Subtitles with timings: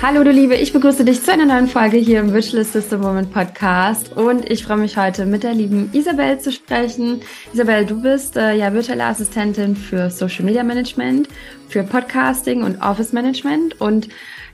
[0.00, 3.32] Hallo du Liebe, ich begrüße dich zu einer neuen Folge hier im Virtual Assistant Moment
[3.32, 7.20] Podcast und ich freue mich heute mit der lieben Isabel zu sprechen.
[7.52, 11.28] Isabel, du bist äh, ja virtuelle Assistentin für Social Media Management,
[11.68, 14.08] für Podcasting und Office Management und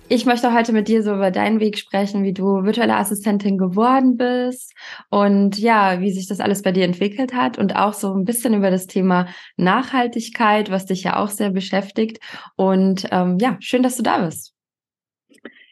[0.09, 4.16] ich möchte heute mit dir so über deinen Weg sprechen, wie du virtuelle Assistentin geworden
[4.16, 4.72] bist
[5.11, 8.55] und ja, wie sich das alles bei dir entwickelt hat und auch so ein bisschen
[8.55, 12.19] über das Thema Nachhaltigkeit, was dich ja auch sehr beschäftigt.
[12.56, 14.53] Und ähm, ja, schön, dass du da bist.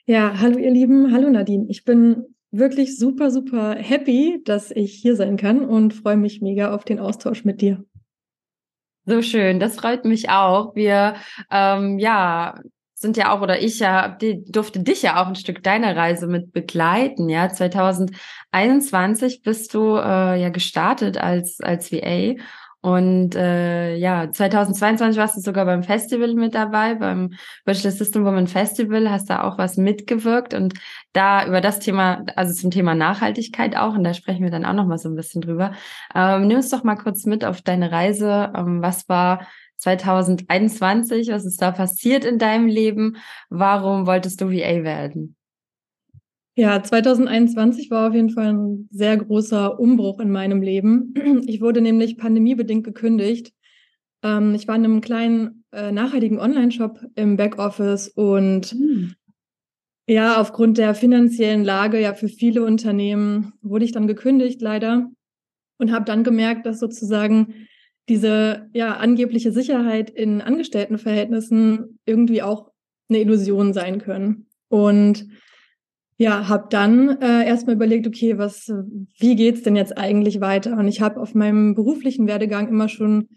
[0.07, 1.67] Ja, hallo ihr Lieben, hallo Nadine.
[1.69, 6.75] Ich bin wirklich super, super happy, dass ich hier sein kann und freue mich mega
[6.75, 7.85] auf den Austausch mit dir.
[9.05, 10.75] So schön, das freut mich auch.
[10.75, 11.15] Wir,
[11.53, 12.61] ähm, ja,
[12.95, 16.27] sind ja auch, oder ich ja, die, durfte dich ja auch ein Stück deiner Reise
[16.27, 17.29] mit begleiten.
[17.29, 22.35] Ja, 2021 bist du äh, ja gestartet als, als VA
[22.83, 27.31] und äh, ja, 2022 warst du sogar beim Festival mit dabei, beim
[27.65, 30.75] Virtual System Woman Festival, hast da auch was mitgewirkt und
[31.13, 34.73] da über das Thema, also zum Thema Nachhaltigkeit auch, und da sprechen wir dann auch
[34.73, 35.73] noch mal so ein bisschen drüber.
[36.13, 38.53] Ähm, nimm uns doch mal kurz mit auf deine Reise.
[38.57, 39.47] Ähm, was war
[39.77, 41.29] 2021?
[41.29, 43.17] Was ist da passiert in deinem Leben?
[43.49, 45.37] Warum wolltest du VA werden?
[46.55, 51.15] Ja, 2021 war auf jeden Fall ein sehr großer Umbruch in meinem Leben.
[51.47, 53.53] Ich wurde nämlich pandemiebedingt gekündigt.
[54.23, 59.15] Ähm, ich war in einem kleinen äh, nachhaltigen Online-Shop im Backoffice und mhm.
[60.07, 65.11] ja, aufgrund der finanziellen Lage ja für viele Unternehmen wurde ich dann gekündigt leider
[65.79, 67.67] und habe dann gemerkt, dass sozusagen
[68.09, 72.71] diese ja angebliche Sicherheit in Angestelltenverhältnissen irgendwie auch
[73.09, 74.49] eine Illusion sein können.
[74.69, 75.27] Und
[76.23, 78.73] ja, habe dann äh, erstmal überlegt, okay, was,
[79.19, 80.79] wie geht's denn jetzt eigentlich weiter?
[80.79, 83.29] Und ich habe auf meinem beruflichen Werdegang immer schon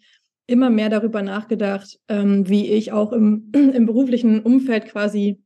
[0.47, 5.41] immer mehr darüber nachgedacht, ähm, wie ich auch im, im beruflichen Umfeld quasi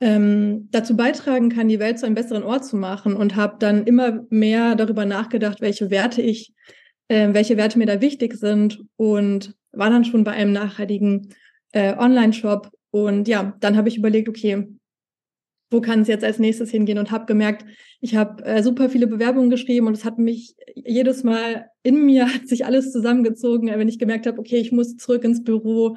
[0.00, 3.84] ähm, dazu beitragen kann, die Welt zu einem besseren Ort zu machen und habe dann
[3.84, 6.54] immer mehr darüber nachgedacht, welche Werte ich,
[7.08, 11.34] äh, welche Werte mir da wichtig sind und war dann schon bei einem nachhaltigen
[11.72, 14.68] äh, Online-Shop und ja, dann habe ich überlegt, okay,
[15.70, 17.64] wo kann es jetzt als nächstes hingehen und habe gemerkt,
[18.00, 22.26] ich habe äh, super viele Bewerbungen geschrieben und es hat mich jedes Mal in mir
[22.34, 25.96] hat sich alles zusammengezogen, wenn ich gemerkt habe, okay, ich muss zurück ins Büro,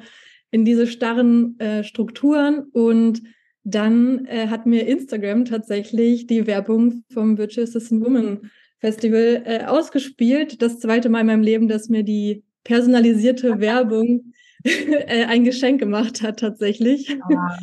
[0.50, 3.22] in diese starren äh, Strukturen und
[3.64, 10.60] dann äh, hat mir Instagram tatsächlich die Werbung vom Virtual Assistant Woman Festival äh, ausgespielt.
[10.60, 14.32] Das zweite Mal in meinem Leben, dass mir die personalisierte Werbung
[14.64, 17.16] äh, ein Geschenk gemacht hat tatsächlich.
[17.22, 17.58] Ah,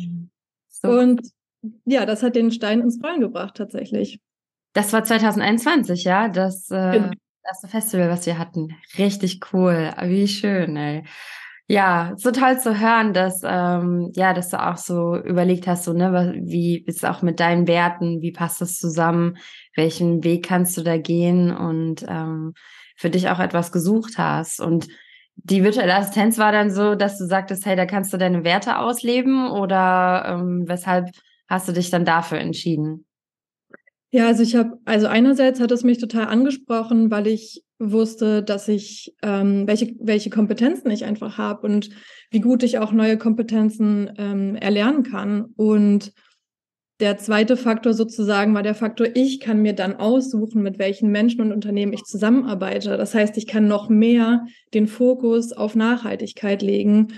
[0.68, 0.88] so.
[0.88, 1.20] Und
[1.84, 4.20] ja, das hat den Stein ins Rollen gebracht tatsächlich.
[4.72, 7.10] Das war 2021, ja, das äh, genau.
[7.44, 8.76] erste Festival, was wir hatten.
[8.98, 11.04] Richtig cool, wie schön, ey.
[11.66, 15.92] Ja, so toll zu hören, dass ähm, ja, dass du auch so überlegt hast, so
[15.92, 19.36] ne, wie ist auch mit deinen Werten, wie passt das zusammen,
[19.76, 22.54] welchen Weg kannst du da gehen und ähm,
[22.96, 24.88] für dich auch etwas gesucht hast und
[25.36, 28.78] die virtuelle Assistenz war dann so, dass du sagtest, hey, da kannst du deine Werte
[28.78, 31.10] ausleben oder ähm, weshalb
[31.50, 33.04] hast du dich dann dafür entschieden?
[34.12, 38.68] Ja, also ich habe, also einerseits hat es mich total angesprochen, weil ich wusste, dass
[38.68, 41.90] ich, ähm, welche, welche Kompetenzen ich einfach habe und
[42.30, 45.46] wie gut ich auch neue Kompetenzen ähm, erlernen kann.
[45.56, 46.12] Und
[46.98, 51.40] der zweite Faktor sozusagen war der Faktor, ich kann mir dann aussuchen, mit welchen Menschen
[51.40, 52.96] und Unternehmen ich zusammenarbeite.
[52.96, 54.44] Das heißt, ich kann noch mehr
[54.74, 57.08] den Fokus auf Nachhaltigkeit legen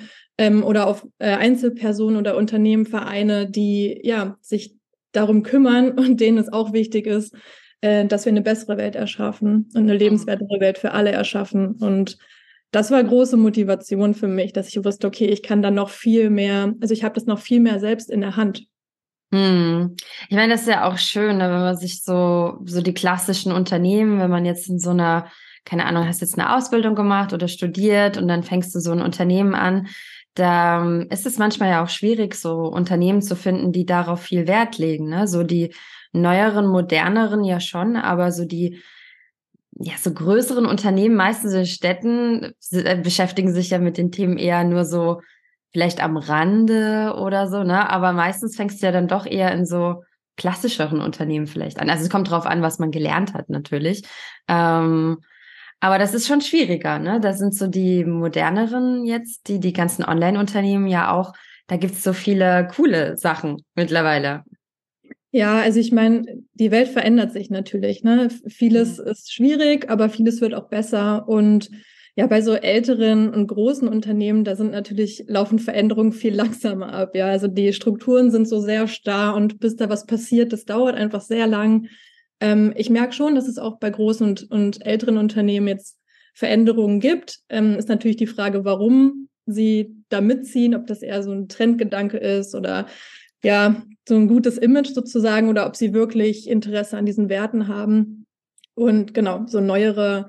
[0.42, 4.74] ähm, oder auf äh, Einzelpersonen oder Unternehmen, Vereine, die ja sich
[5.12, 7.32] darum kümmern und denen es auch wichtig ist,
[7.80, 11.76] äh, dass wir eine bessere Welt erschaffen und eine lebenswertere Welt für alle erschaffen.
[11.76, 12.18] Und
[12.72, 16.28] das war große Motivation für mich, dass ich wusste, okay, ich kann dann noch viel
[16.28, 18.64] mehr, also ich habe das noch viel mehr selbst in der Hand.
[19.32, 19.94] Hm.
[20.28, 23.52] Ich meine, das ist ja auch schön, ne, wenn man sich so, so die klassischen
[23.52, 25.30] Unternehmen, wenn man jetzt in so einer,
[25.64, 29.00] keine Ahnung, hast jetzt eine Ausbildung gemacht oder studiert und dann fängst du so ein
[29.00, 29.86] Unternehmen an,
[30.34, 34.46] da ähm, ist es manchmal ja auch schwierig, so Unternehmen zu finden, die darauf viel
[34.46, 35.08] Wert legen.
[35.08, 35.26] Ne?
[35.28, 35.74] So die
[36.12, 38.80] neueren, moderneren ja schon, aber so die
[39.74, 44.64] ja, so größeren Unternehmen, meistens in Städten, äh, beschäftigen sich ja mit den Themen eher
[44.64, 45.20] nur so
[45.72, 47.88] vielleicht am Rande oder so, ne?
[47.88, 50.02] Aber meistens fängst du ja dann doch eher in so
[50.36, 51.88] klassischeren Unternehmen vielleicht an.
[51.88, 54.02] Also es kommt drauf an, was man gelernt hat, natürlich.
[54.48, 55.18] Ähm,
[55.82, 57.18] aber das ist schon schwieriger, ne?
[57.20, 61.32] Da sind so die moderneren jetzt, die, die ganzen Online-Unternehmen ja auch,
[61.66, 64.44] da gibt's so viele coole Sachen mittlerweile.
[65.32, 66.24] Ja, also ich meine,
[66.54, 68.04] die Welt verändert sich natürlich.
[68.04, 68.28] Ne?
[68.46, 69.06] Vieles mhm.
[69.08, 71.26] ist schwierig, aber vieles wird auch besser.
[71.26, 71.68] Und
[72.14, 77.16] ja, bei so älteren und großen Unternehmen, da sind natürlich, laufen Veränderungen viel langsamer ab.
[77.16, 80.94] Ja, also die Strukturen sind so sehr starr und bis da was passiert, das dauert
[80.94, 81.88] einfach sehr lang.
[82.42, 85.96] Ähm, ich merke schon, dass es auch bei großen und, und älteren Unternehmen jetzt
[86.34, 87.38] Veränderungen gibt.
[87.48, 92.16] Ähm, ist natürlich die Frage, warum sie da mitziehen, ob das eher so ein Trendgedanke
[92.16, 92.86] ist oder
[93.44, 98.26] ja, so ein gutes Image sozusagen oder ob sie wirklich Interesse an diesen Werten haben.
[98.74, 100.28] Und genau, so neuere,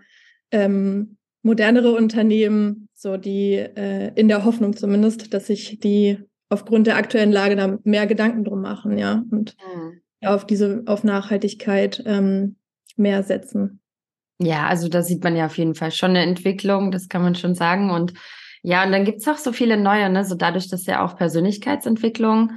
[0.52, 6.20] ähm, modernere Unternehmen, so die äh, in der Hoffnung zumindest, dass sich die
[6.50, 10.03] aufgrund der aktuellen Lage da mehr Gedanken drum machen, ja, und mhm.
[10.26, 12.56] Auf diese, auf Nachhaltigkeit ähm,
[12.96, 13.82] mehr setzen.
[14.40, 17.36] Ja, also da sieht man ja auf jeden Fall schon eine Entwicklung, das kann man
[17.36, 17.92] schon sagen.
[17.92, 18.14] Und
[18.62, 20.26] ja, und dann gibt's auch so viele neue, ne?
[20.26, 22.52] So dadurch, dass ja auch Persönlichkeitsentwicklung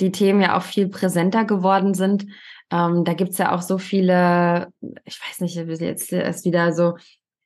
[0.00, 2.26] die Themen ja auch viel präsenter geworden sind.
[2.70, 4.68] Ähm, da gibt's ja auch so viele,
[5.04, 6.96] ich weiß nicht, jetzt ist wieder so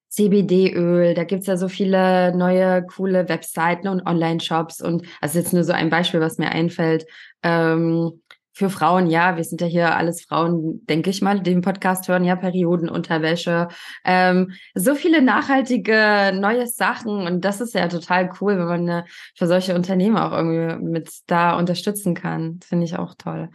[0.08, 5.62] CBD-Öl, da gibt's ja so viele neue, coole Webseiten und Online-Shops und also jetzt nur
[5.62, 7.06] so ein Beispiel, was mir einfällt.
[7.44, 8.20] Ähm,
[8.52, 12.24] für Frauen, ja, wir sind ja hier alles Frauen, denke ich mal, den Podcast hören,
[12.24, 13.68] ja, Periodenunterwäsche.
[14.04, 19.02] Ähm, so viele nachhaltige neue Sachen und das ist ja total cool, wenn man äh,
[19.36, 22.60] für solche Unternehmen auch irgendwie mit da unterstützen kann.
[22.62, 23.50] Finde ich auch toll.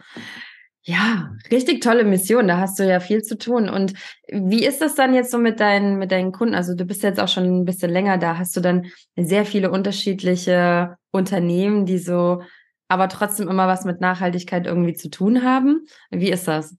[0.88, 2.46] Ja, richtig tolle Mission.
[2.46, 3.68] Da hast du ja viel zu tun.
[3.68, 3.94] Und
[4.28, 6.54] wie ist das dann jetzt so mit deinen, mit deinen Kunden?
[6.54, 8.38] Also du bist jetzt auch schon ein bisschen länger da.
[8.38, 12.42] Hast du dann sehr viele unterschiedliche Unternehmen, die so
[12.88, 15.86] aber trotzdem immer was mit Nachhaltigkeit irgendwie zu tun haben.
[16.10, 16.76] Wie ist das?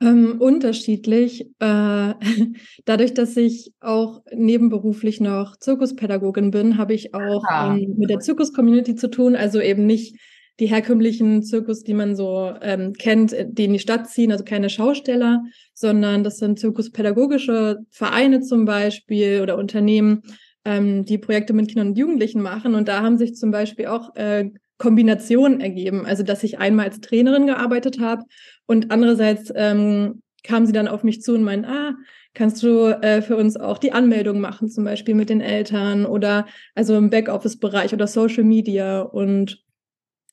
[0.00, 1.46] Ähm, unterschiedlich.
[1.58, 2.14] Äh,
[2.84, 7.74] dadurch, dass ich auch nebenberuflich noch Zirkuspädagogin bin, habe ich auch ah.
[7.74, 9.34] ähm, mit der Zirkus-Community zu tun.
[9.34, 10.16] Also eben nicht
[10.60, 14.70] die herkömmlichen Zirkus, die man so ähm, kennt, die in die Stadt ziehen, also keine
[14.70, 15.42] Schausteller,
[15.72, 20.22] sondern das sind zirkuspädagogische Vereine zum Beispiel oder Unternehmen,
[20.64, 22.74] ähm, die Projekte mit Kindern und Jugendlichen machen.
[22.74, 26.06] Und da haben sich zum Beispiel auch äh, Kombination ergeben.
[26.06, 28.24] Also, dass ich einmal als Trainerin gearbeitet habe
[28.66, 31.94] und andererseits ähm, kam sie dann auf mich zu und meinte, ah,
[32.34, 36.46] kannst du äh, für uns auch die Anmeldung machen, zum Beispiel mit den Eltern oder
[36.74, 39.00] also im Backoffice-Bereich oder Social Media.
[39.00, 39.64] Und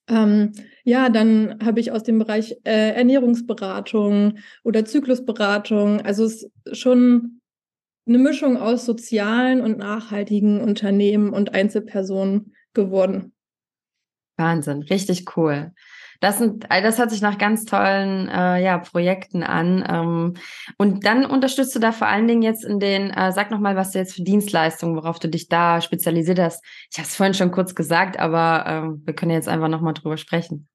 [0.08, 0.52] ähm,
[0.84, 7.42] ja, dann habe ich aus dem Bereich äh, Ernährungsberatung oder Zyklusberatung, also es ist schon
[8.08, 13.34] eine Mischung aus sozialen und nachhaltigen Unternehmen und Einzelpersonen geworden.
[14.38, 15.72] Wahnsinn, richtig cool.
[16.22, 19.86] Das sind, das hört sich nach ganz tollen äh, ja, Projekten an.
[19.88, 20.34] Ähm,
[20.78, 23.92] und dann unterstützt du da vor allen Dingen jetzt in den, äh, sag nochmal, was
[23.92, 26.64] du jetzt für Dienstleistungen, worauf du dich da spezialisiert hast.
[26.92, 30.18] Ich habe es vorhin schon kurz gesagt, aber äh, wir können jetzt einfach nochmal drüber
[30.18, 30.68] sprechen.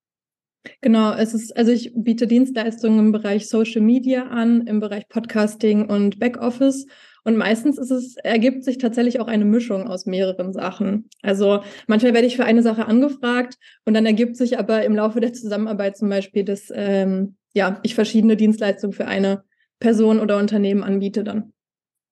[0.83, 5.87] Genau, es ist, also ich biete Dienstleistungen im Bereich Social Media an, im Bereich Podcasting
[5.89, 6.87] und Backoffice
[7.25, 11.09] und meistens ist es, ergibt sich tatsächlich auch eine Mischung aus mehreren Sachen.
[11.23, 15.21] Also manchmal werde ich für eine Sache angefragt und dann ergibt sich aber im Laufe
[15.21, 19.45] der Zusammenarbeit zum Beispiel, dass ähm, ja, ich verschiedene Dienstleistungen für eine
[19.81, 21.53] Person oder Unternehmen anbiete dann.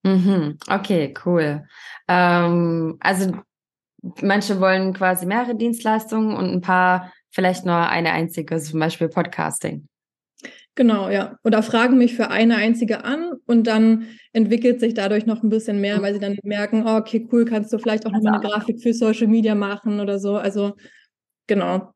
[0.04, 0.58] Mhm.
[0.68, 1.66] Okay, cool.
[2.08, 3.32] Ähm, also
[4.22, 9.88] manche wollen quasi mehrere Dienstleistungen und ein paar vielleicht nur eine einzige, zum Beispiel Podcasting.
[10.78, 11.36] Genau, ja.
[11.42, 15.80] Oder fragen mich für eine einzige an und dann entwickelt sich dadurch noch ein bisschen
[15.80, 18.48] mehr, weil sie dann merken, oh, okay, cool, kannst du vielleicht auch noch mal eine
[18.48, 20.36] Grafik für Social Media machen oder so.
[20.36, 20.76] Also
[21.48, 21.90] genau.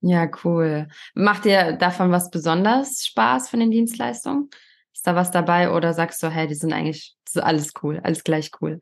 [0.00, 0.88] Ja, cool.
[1.12, 4.48] Macht dir davon was besonders Spaß von den Dienstleistungen?
[4.94, 8.50] Ist da was dabei oder sagst du, hey, die sind eigentlich alles cool, alles gleich
[8.62, 8.80] cool?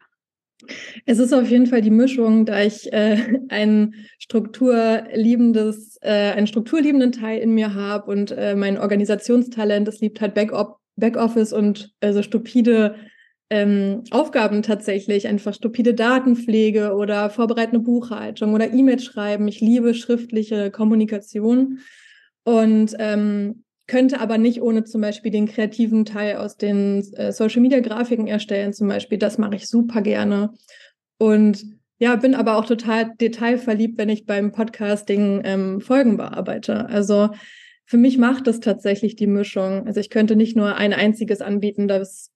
[1.07, 7.13] Es ist auf jeden Fall die Mischung, da ich äh, ein strukturliebendes, äh, einen strukturliebenden
[7.13, 10.53] Teil in mir habe und äh, mein Organisationstalent, das liebt halt Back
[10.97, 12.97] Backoffice und also stupide
[13.49, 19.49] ähm, Aufgaben tatsächlich, einfach stupide Datenpflege oder vorbereitende Buchhaltung oder E-Mail schreiben.
[19.49, 21.81] Ich liebe schriftliche Kommunikation
[22.45, 27.61] und ähm, könnte aber nicht ohne zum Beispiel den kreativen Teil aus den äh, Social
[27.61, 29.19] Media Grafiken erstellen, zum Beispiel.
[29.19, 30.55] Das mache ich super gerne.
[31.19, 31.65] Und
[31.99, 36.87] ja, bin aber auch total detailverliebt, wenn ich beim Podcasting ähm, Folgen bearbeite.
[36.89, 37.31] Also
[37.85, 39.89] für mich macht das tatsächlich die Mischung.
[39.89, 42.31] Also ich könnte nicht nur ein einziges anbieten, das,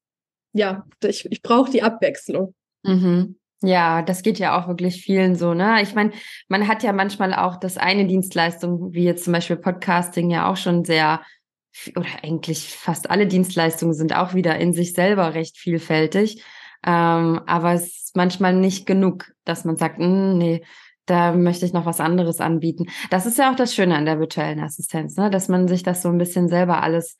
[0.55, 2.53] ja, ich, ich brauche die Abwechslung.
[2.83, 3.37] Mhm.
[3.63, 5.81] Ja, das geht ja auch wirklich vielen so, ne?
[5.83, 6.11] Ich meine,
[6.49, 10.57] man hat ja manchmal auch das eine Dienstleistung, wie jetzt zum Beispiel Podcasting, ja auch
[10.57, 11.21] schon sehr
[11.97, 16.43] oder eigentlich fast alle Dienstleistungen sind auch wieder in sich selber recht vielfältig.
[16.87, 20.65] Ähm, aber es ist manchmal nicht genug, dass man sagt, hm, nee,
[21.07, 22.87] da möchte ich noch was anderes anbieten.
[23.11, 25.31] Das ist ja auch das Schöne an der virtuellen Assistenz, ne?
[25.31, 27.19] dass man sich das so ein bisschen selber alles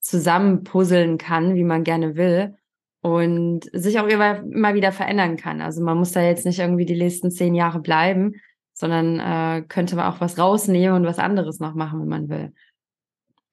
[0.00, 2.54] zusammenpuzzeln kann, wie man gerne will.
[3.02, 5.60] und sich auch immer, immer wieder verändern kann.
[5.60, 8.34] Also man muss da jetzt nicht irgendwie die nächsten zehn Jahre bleiben,
[8.72, 12.52] sondern äh, könnte man auch was rausnehmen und was anderes noch machen, wenn man will.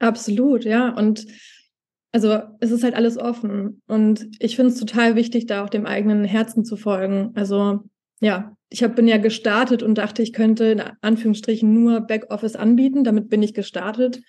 [0.04, 0.90] Absolut, ja.
[0.90, 1.26] Und
[2.12, 3.82] also es ist halt alles offen.
[3.88, 7.32] Und ich finde es total wichtig, da auch dem eigenen Herzen zu folgen.
[7.36, 7.80] Also
[8.20, 13.06] ja, ich hab, bin ja gestartet und dachte, ich könnte in Anführungsstrichen nur Backoffice anbieten.
[13.06, 14.22] Damit bin ich gestartet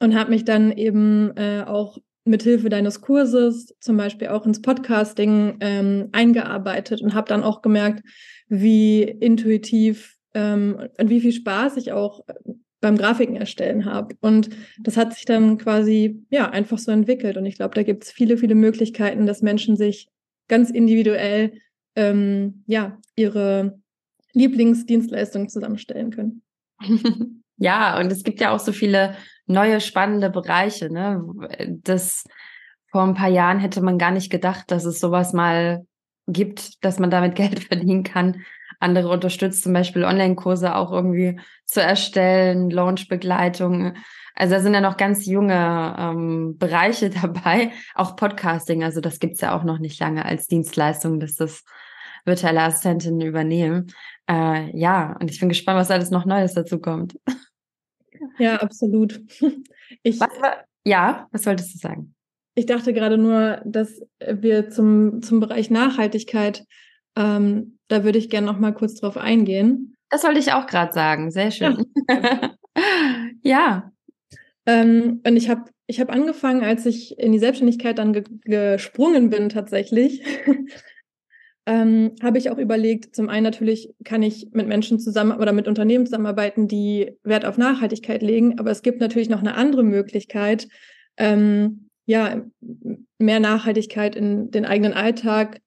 [0.00, 4.60] und habe mich dann eben äh, auch mit Hilfe deines Kurses zum Beispiel auch ins
[4.60, 8.02] Podcasting ähm, eingearbeitet und habe dann auch gemerkt,
[8.48, 12.22] wie intuitiv ähm, und wie viel Spaß ich auch
[12.80, 14.14] beim Grafiken erstellen habe.
[14.20, 17.36] Und das hat sich dann quasi ja einfach so entwickelt.
[17.36, 20.08] Und ich glaube, da gibt es viele, viele Möglichkeiten, dass Menschen sich
[20.48, 21.52] ganz individuell
[21.94, 23.80] ähm, ja ihre
[24.32, 26.42] Lieblingsdienstleistungen zusammenstellen können.
[27.58, 29.16] Ja, und es gibt ja auch so viele
[29.46, 30.92] neue spannende Bereiche.
[30.92, 31.24] Ne?
[31.82, 32.24] Das
[32.90, 35.86] vor ein paar Jahren hätte man gar nicht gedacht, dass es sowas mal
[36.26, 38.44] gibt, dass man damit Geld verdienen kann
[38.80, 43.94] andere unterstützt zum Beispiel Online-Kurse auch irgendwie zu erstellen, Launch-Begleitung.
[44.34, 48.84] Also da sind ja noch ganz junge ähm, Bereiche dabei, auch Podcasting.
[48.84, 51.64] Also das gibt's ja auch noch nicht lange als Dienstleistung, dass das
[52.24, 53.86] virtuelle Assistentinnen übernehmen.
[54.28, 57.18] Äh, ja, und ich bin gespannt, was alles noch Neues dazu kommt.
[58.38, 59.20] Ja, absolut.
[60.02, 62.14] Ich, was war, ja, was wolltest du sagen?
[62.54, 66.64] Ich dachte gerade nur, dass wir zum, zum Bereich Nachhaltigkeit
[67.16, 69.96] ähm, da würde ich gerne noch mal kurz drauf eingehen.
[70.10, 71.30] Das wollte ich auch gerade sagen.
[71.30, 71.84] Sehr schön.
[72.08, 72.54] Ja.
[73.42, 73.92] ja.
[74.66, 79.30] Ähm, und ich habe ich hab angefangen, als ich in die Selbstständigkeit dann ge gesprungen
[79.30, 80.22] bin tatsächlich,
[81.66, 85.68] ähm, habe ich auch überlegt, zum einen natürlich kann ich mit Menschen zusammen oder mit
[85.68, 90.68] Unternehmen zusammenarbeiten, die Wert auf Nachhaltigkeit legen, aber es gibt natürlich noch eine andere Möglichkeit,
[91.16, 92.44] ähm, ja,
[93.18, 95.60] mehr Nachhaltigkeit in den eigenen Alltag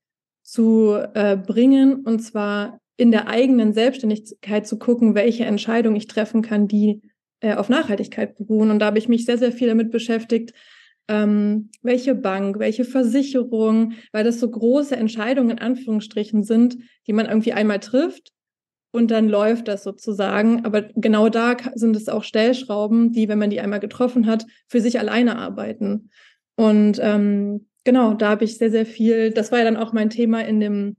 [0.50, 6.42] zu äh, bringen und zwar in der eigenen Selbstständigkeit zu gucken, welche Entscheidungen ich treffen
[6.42, 7.02] kann, die
[7.40, 8.72] äh, auf Nachhaltigkeit beruhen.
[8.72, 10.54] Und da habe ich mich sehr, sehr viel damit beschäftigt,
[11.08, 17.28] ähm, welche Bank, welche Versicherung, weil das so große Entscheidungen in Anführungsstrichen sind, die man
[17.28, 18.32] irgendwie einmal trifft
[18.92, 20.66] und dann läuft das sozusagen.
[20.66, 24.82] Aber genau da sind es auch Stellschrauben, die, wenn man die einmal getroffen hat, für
[24.82, 26.10] sich alleine arbeiten.
[26.56, 30.12] Und ähm, genau, da habe ich sehr, sehr viel, das war ja dann auch mein
[30.12, 30.96] Thema in dem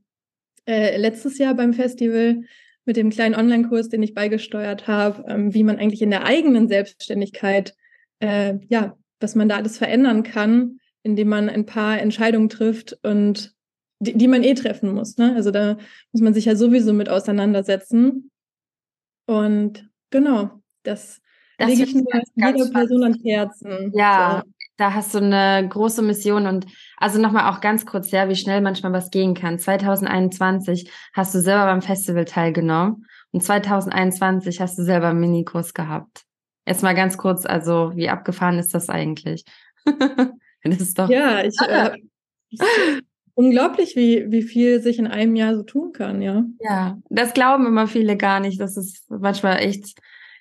[0.66, 2.42] äh, letztes Jahr beim Festival
[2.84, 6.66] mit dem kleinen Online-Kurs, den ich beigesteuert habe, ähm, wie man eigentlich in der eigenen
[6.66, 7.76] Selbstständigkeit,
[8.18, 13.54] äh, ja, was man da alles verändern kann, indem man ein paar Entscheidungen trifft und
[14.00, 15.16] die, die man eh treffen muss.
[15.16, 15.32] Ne?
[15.36, 15.78] Also da
[16.10, 18.32] muss man sich ja sowieso mit auseinandersetzen.
[19.26, 21.20] Und genau, das,
[21.56, 22.04] das lege ich nur
[22.34, 23.92] jeder Person ans Herzen.
[23.94, 28.28] Ja, so da hast du eine große Mission und also nochmal auch ganz kurz, ja,
[28.30, 29.58] wie schnell manchmal was gehen kann.
[29.58, 36.22] 2021 hast du selber beim Festival teilgenommen und 2021 hast du selber einen Minikurs gehabt.
[36.66, 39.44] Jetzt mal ganz kurz, also wie abgefahren ist das eigentlich?
[40.64, 41.10] das ist doch.
[41.10, 41.90] Ja, ich, äh,
[43.34, 46.44] unglaublich, wie, wie viel sich in einem Jahr so tun kann, ja.
[46.60, 48.58] Ja, das glauben immer viele gar nicht.
[48.58, 50.00] Das ist manchmal echt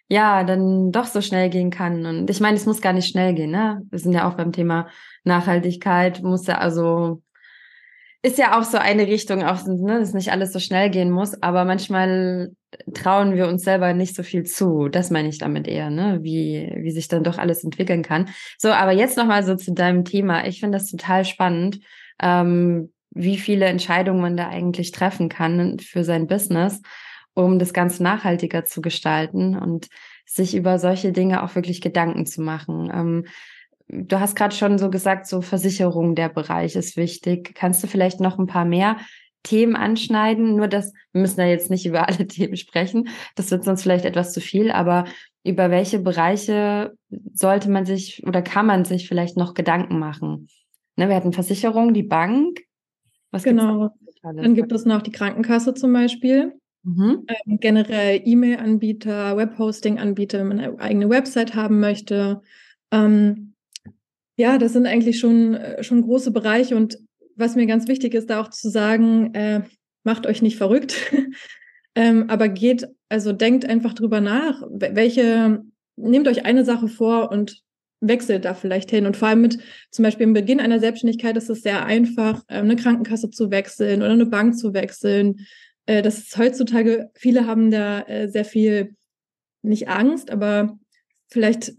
[0.10, 2.06] ja, dann doch so schnell gehen kann.
[2.06, 3.82] Und ich meine, es muss gar nicht schnell gehen, ne?
[3.92, 4.88] Wir sind ja auch beim Thema
[5.24, 7.22] Nachhaltigkeit, muss ja also,
[8.24, 11.42] ist ja auch so eine Richtung, auch, ne, dass nicht alles so schnell gehen muss,
[11.44, 12.52] aber manchmal
[12.94, 14.90] trauen wir uns selber nicht so viel zu.
[14.90, 16.20] Das meine ich damit eher, ne?
[16.24, 18.30] Wie, wie sich dann doch alles entwickeln kann.
[18.58, 20.48] So, aber jetzt nochmal so zu deinem Thema.
[20.48, 21.80] Ich finde das total spannend,
[22.20, 26.82] ähm, wie viele Entscheidungen man da eigentlich treffen kann für sein Business
[27.34, 29.88] um das Ganze nachhaltiger zu gestalten und
[30.26, 32.92] sich über solche Dinge auch wirklich Gedanken zu machen.
[32.94, 33.26] Ähm,
[33.88, 37.56] du hast gerade schon so gesagt, so Versicherung der Bereich ist wichtig.
[37.56, 38.98] Kannst du vielleicht noch ein paar mehr
[39.44, 40.56] Themen anschneiden?
[40.56, 43.10] Nur das, wir müssen da jetzt nicht über alle Themen sprechen.
[43.36, 45.06] Das wird sonst vielleicht etwas zu viel, aber
[45.44, 46.94] über welche Bereiche
[47.34, 50.48] sollte man sich oder kann man sich vielleicht noch Gedanken machen?
[50.96, 52.60] Ne, wir hatten Versicherung, die Bank.
[53.32, 53.90] Was genau.
[54.22, 56.60] Dann gibt es noch die Krankenkasse zum Beispiel.
[56.90, 57.26] Mhm.
[57.28, 62.42] Ähm, generell E-Mail-Anbieter, Webhosting-Anbieter, wenn man eine eigene Website haben möchte.
[62.92, 63.54] Ähm,
[64.38, 66.76] ja, das sind eigentlich schon, äh, schon große Bereiche.
[66.76, 66.98] Und
[67.36, 69.62] was mir ganz wichtig ist, da auch zu sagen, äh,
[70.04, 70.96] macht euch nicht verrückt,
[71.96, 75.62] ähm, aber geht, also denkt einfach drüber nach, welche,
[75.96, 77.62] nehmt euch eine Sache vor und
[78.02, 79.06] wechselt da vielleicht hin.
[79.06, 79.60] Und vor allem mit
[79.92, 84.02] zum Beispiel im Beginn einer Selbstständigkeit ist es sehr einfach, ähm, eine Krankenkasse zu wechseln
[84.02, 85.46] oder eine Bank zu wechseln
[85.90, 88.96] äh, das ist heutzutage, viele haben da äh, sehr viel,
[89.64, 90.78] nicht Angst, aber
[91.30, 91.74] vielleicht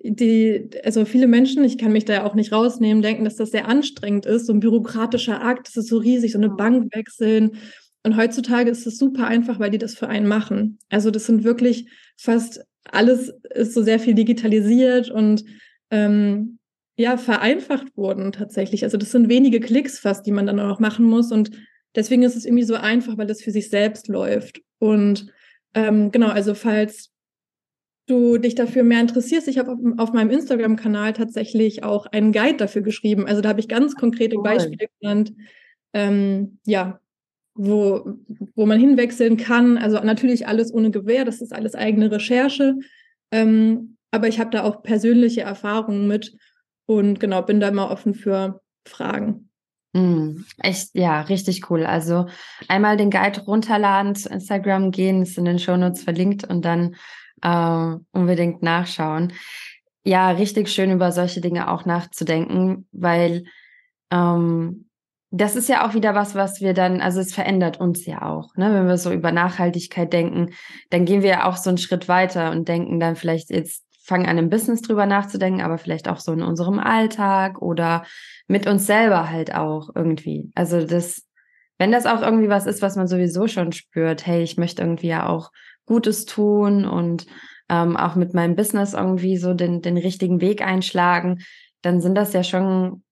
[0.00, 3.66] die, also viele Menschen, ich kann mich da auch nicht rausnehmen, denken, dass das sehr
[3.66, 7.56] anstrengend ist, so ein bürokratischer Akt, das ist so riesig, so eine Bank wechseln.
[8.04, 10.78] Und heutzutage ist es super einfach, weil die das für einen machen.
[10.88, 15.42] Also das sind wirklich fast alles ist so sehr viel digitalisiert und
[15.90, 16.58] ähm,
[16.96, 18.84] ja, vereinfacht worden tatsächlich.
[18.84, 21.32] Also das sind wenige Klicks fast, die man dann auch machen muss.
[21.32, 21.50] Und
[21.94, 24.60] deswegen ist es irgendwie so einfach, weil das für sich selbst läuft.
[24.78, 25.32] Und
[25.74, 27.10] ähm, genau, also falls
[28.06, 32.58] du dich dafür mehr interessierst, ich habe auf, auf, meinem Instagram-Kanal tatsächlich auch einen Guide
[32.58, 33.26] dafür geschrieben.
[33.26, 35.32] Also da habe ich ganz konkrete Beispiele genannt,
[35.92, 37.00] ähm, ja,
[37.54, 38.16] wo,
[38.54, 39.78] wo man hinwechseln kann.
[39.78, 42.76] Also natürlich alles ohne Gewähr, das ist alles eigene Recherche.
[43.30, 46.36] Ähm, aber ich habe da auch persönliche Erfahrungen mit
[46.86, 49.48] und genau, bin da immer offen für Fragen.
[49.94, 51.86] Mm, echt, ja, richtig cool.
[51.86, 52.26] Also
[52.68, 56.96] einmal den Guide runterladen, zu Instagram gehen, ist in den Shownotes verlinkt und dann
[57.42, 59.32] äh, unbedingt nachschauen.
[60.02, 63.44] Ja, richtig schön über solche Dinge auch nachzudenken, weil
[64.10, 64.86] ähm,
[65.30, 68.54] das ist ja auch wieder was, was wir dann, also es verändert uns ja auch,
[68.56, 68.72] ne?
[68.72, 70.50] Wenn wir so über Nachhaltigkeit denken,
[70.90, 74.26] dann gehen wir ja auch so einen Schritt weiter und denken dann vielleicht jetzt, fangen
[74.26, 78.04] an im Business drüber nachzudenken, aber vielleicht auch so in unserem Alltag oder
[78.46, 80.50] mit uns selber halt auch irgendwie.
[80.54, 81.26] Also das,
[81.78, 85.08] wenn das auch irgendwie was ist, was man sowieso schon spürt, hey, ich möchte irgendwie
[85.08, 85.50] ja auch
[85.86, 87.26] Gutes tun und
[87.70, 91.42] ähm, auch mit meinem Business irgendwie so den, den richtigen Weg einschlagen,
[91.80, 93.02] dann sind das ja schon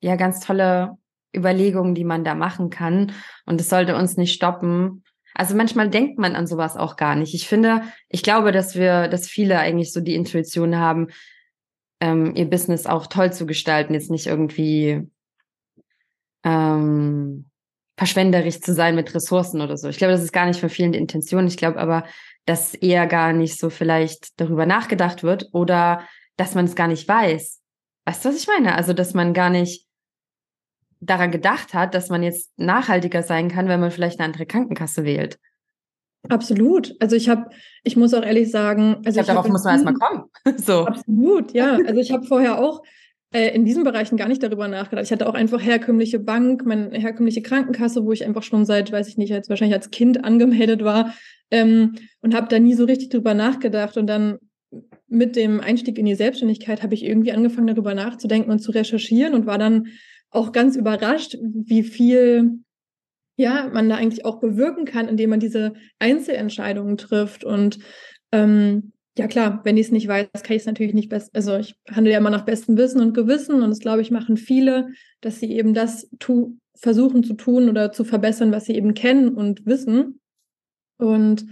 [0.00, 0.96] ja ganz tolle
[1.34, 3.12] Überlegungen, die man da machen kann.
[3.46, 5.02] Und es sollte uns nicht stoppen.
[5.36, 7.34] Also manchmal denkt man an sowas auch gar nicht.
[7.34, 11.08] Ich finde, ich glaube, dass wir, dass viele eigentlich so die Intuition haben,
[12.00, 15.06] ähm, ihr Business auch toll zu gestalten, jetzt nicht irgendwie
[16.42, 17.50] ähm,
[17.98, 19.88] verschwenderisch zu sein mit Ressourcen oder so.
[19.88, 21.46] Ich glaube, das ist gar nicht von vielen die Intention.
[21.46, 22.04] Ich glaube aber,
[22.46, 26.02] dass eher gar nicht so vielleicht darüber nachgedacht wird oder
[26.38, 27.60] dass man es gar nicht weiß.
[28.06, 28.74] Weißt du, was ich meine?
[28.74, 29.85] Also, dass man gar nicht
[31.06, 35.04] daran gedacht hat, dass man jetzt nachhaltiger sein kann, wenn man vielleicht eine andere Krankenkasse
[35.04, 35.38] wählt.
[36.28, 36.94] Absolut.
[37.00, 37.50] Also ich habe,
[37.84, 40.24] ich muss auch ehrlich sagen, also ich glaub, darauf muss man erstmal kommen.
[40.58, 40.86] so.
[40.86, 41.78] Absolut, ja.
[41.86, 42.82] Also ich habe vorher auch
[43.32, 45.04] äh, in diesen Bereichen gar nicht darüber nachgedacht.
[45.04, 49.08] Ich hatte auch einfach herkömmliche Bank, meine herkömmliche Krankenkasse, wo ich einfach schon seit, weiß
[49.08, 51.14] ich nicht, jetzt wahrscheinlich als Kind angemeldet war
[51.50, 53.96] ähm, und habe da nie so richtig drüber nachgedacht.
[53.96, 54.38] Und dann
[55.08, 59.34] mit dem Einstieg in die Selbstständigkeit habe ich irgendwie angefangen, darüber nachzudenken und zu recherchieren
[59.34, 59.86] und war dann
[60.30, 62.60] auch ganz überrascht, wie viel
[63.36, 67.44] ja, man da eigentlich auch bewirken kann, indem man diese Einzelentscheidungen trifft.
[67.44, 67.78] Und
[68.32, 71.34] ähm, ja klar, wenn ich es nicht weiß, kann ich es natürlich nicht best.
[71.34, 74.36] Also ich handle ja immer nach bestem Wissen und Gewissen und das glaube ich machen
[74.36, 74.88] viele,
[75.20, 79.34] dass sie eben das tu versuchen zu tun oder zu verbessern, was sie eben kennen
[79.34, 80.20] und wissen.
[80.98, 81.46] Und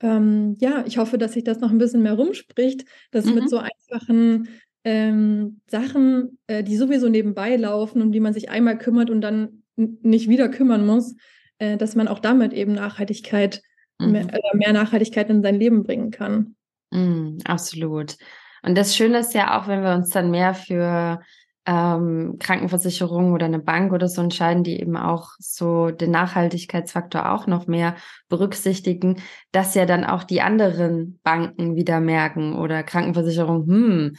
[0.00, 3.34] ähm, ja, ich hoffe, dass sich das noch ein bisschen mehr rumspricht, dass mhm.
[3.34, 4.48] mit so einfachen
[4.84, 9.62] ähm, Sachen, äh, die sowieso nebenbei laufen, um die man sich einmal kümmert und dann
[9.76, 11.14] nicht wieder kümmern muss,
[11.58, 13.62] äh, dass man auch damit eben Nachhaltigkeit,
[13.98, 14.12] mhm.
[14.12, 16.56] mehr, äh, mehr Nachhaltigkeit in sein Leben bringen kann.
[16.90, 18.16] Mm, absolut.
[18.62, 21.20] Und das Schöne ist ja auch, wenn wir uns dann mehr für
[21.66, 27.46] ähm, Krankenversicherung oder eine Bank oder so entscheiden, die eben auch so den Nachhaltigkeitsfaktor auch
[27.46, 27.96] noch mehr
[28.28, 34.16] berücksichtigen, dass ja dann auch die anderen Banken wieder merken oder Krankenversicherung, hm,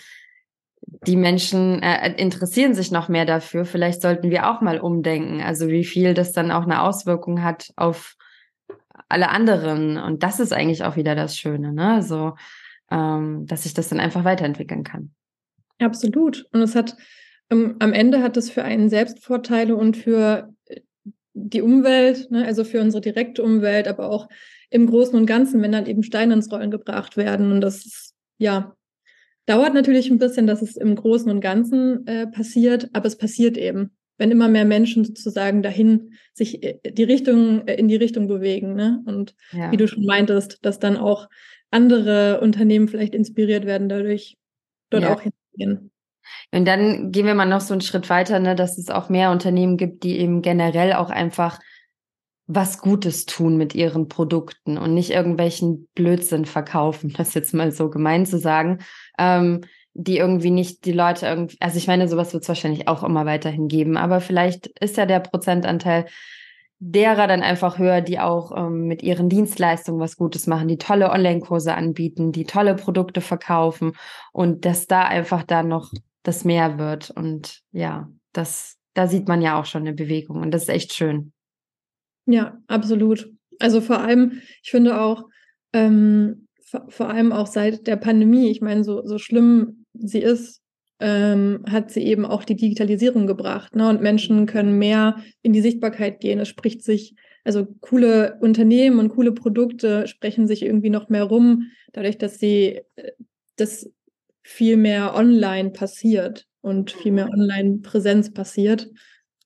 [0.81, 3.65] die Menschen äh, interessieren sich noch mehr dafür.
[3.65, 5.41] Vielleicht sollten wir auch mal umdenken.
[5.41, 8.15] Also wie viel das dann auch eine Auswirkung hat auf
[9.09, 9.97] alle anderen.
[9.97, 12.01] Und das ist eigentlich auch wieder das Schöne, ne?
[12.01, 12.35] So,
[12.89, 15.11] ähm, dass sich das dann einfach weiterentwickeln kann.
[15.79, 16.45] Absolut.
[16.51, 16.95] Und es hat
[17.51, 20.81] ähm, am Ende hat es für einen selbst Vorteile und für äh,
[21.33, 22.45] die Umwelt, ne?
[22.45, 24.27] also für unsere direkte Umwelt, aber auch
[24.69, 27.51] im Großen und Ganzen, wenn dann eben Steine ins Rollen gebracht werden.
[27.51, 28.75] Und das ist, ja,
[29.45, 33.57] dauert natürlich ein bisschen, dass es im Großen und Ganzen äh, passiert, aber es passiert
[33.57, 38.27] eben wenn immer mehr Menschen sozusagen dahin sich äh, die Richtung äh, in die Richtung
[38.27, 38.75] bewegen.
[38.75, 39.01] Ne?
[39.07, 39.71] Und ja.
[39.71, 41.27] wie du schon meintest, dass dann auch
[41.71, 44.37] andere Unternehmen vielleicht inspiriert werden, dadurch
[44.91, 45.13] dort ja.
[45.13, 45.91] auch hinzugehen.
[46.51, 49.31] Und dann gehen wir mal noch so einen Schritt weiter, ne, dass es auch mehr
[49.31, 51.59] Unternehmen gibt, die eben generell auch einfach
[52.53, 57.89] was Gutes tun mit ihren Produkten und nicht irgendwelchen Blödsinn verkaufen, das jetzt mal so
[57.89, 58.79] gemein zu sagen.
[59.17, 59.61] Ähm,
[59.93, 63.25] die irgendwie nicht die Leute irgendwie, also ich meine, sowas wird es wahrscheinlich auch immer
[63.25, 66.05] weiterhin geben, aber vielleicht ist ja der Prozentanteil
[66.79, 71.11] derer dann einfach höher, die auch ähm, mit ihren Dienstleistungen was Gutes machen, die tolle
[71.11, 73.91] Online-Kurse anbieten, die tolle Produkte verkaufen
[74.31, 75.91] und dass da einfach dann noch
[76.23, 80.51] das mehr wird und ja, das, da sieht man ja auch schon eine Bewegung und
[80.51, 81.33] das ist echt schön.
[82.25, 83.31] Ja, absolut.
[83.59, 85.25] Also vor allem, ich finde auch,
[85.73, 86.47] ähm,
[86.87, 90.61] vor allem auch seit der Pandemie, ich meine, so, so schlimm sie ist,
[90.99, 93.75] ähm, hat sie eben auch die Digitalisierung gebracht.
[93.75, 93.89] Ne?
[93.89, 96.39] Und Menschen können mehr in die Sichtbarkeit gehen.
[96.39, 101.71] Es spricht sich, also coole Unternehmen und coole Produkte sprechen sich irgendwie noch mehr rum,
[101.91, 103.11] dadurch, dass sie äh,
[103.55, 103.89] das
[104.43, 108.89] viel mehr online passiert und viel mehr Online-Präsenz passiert.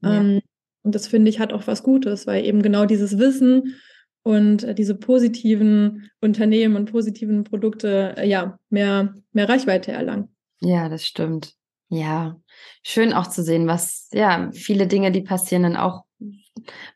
[0.02, 0.20] Ja.
[0.20, 0.42] Ähm,
[0.86, 3.76] und das finde ich hat auch was Gutes, weil eben genau dieses Wissen
[4.24, 10.30] und äh, diese positiven Unternehmen und positiven Produkte äh, ja mehr, mehr Reichweite erlangen.
[10.62, 11.54] Ja, das stimmt.
[11.90, 12.40] Ja,
[12.84, 16.04] schön auch zu sehen, was, ja, viele Dinge, die passieren, dann auch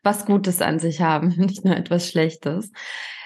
[0.02, 2.70] was Gutes an sich haben, nicht nur etwas Schlechtes.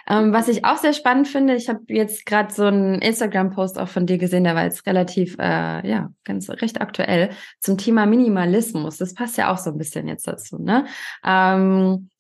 [0.09, 3.89] Ähm, was ich auch sehr spannend finde, ich habe jetzt gerade so einen Instagram-Post auch
[3.89, 8.99] von dir gesehen, der war jetzt relativ, äh, ja, ganz recht aktuell zum Thema Minimalismus.
[8.99, 10.87] Das passt ja auch so ein bisschen jetzt dazu, ne?
[11.25, 12.11] Ähm,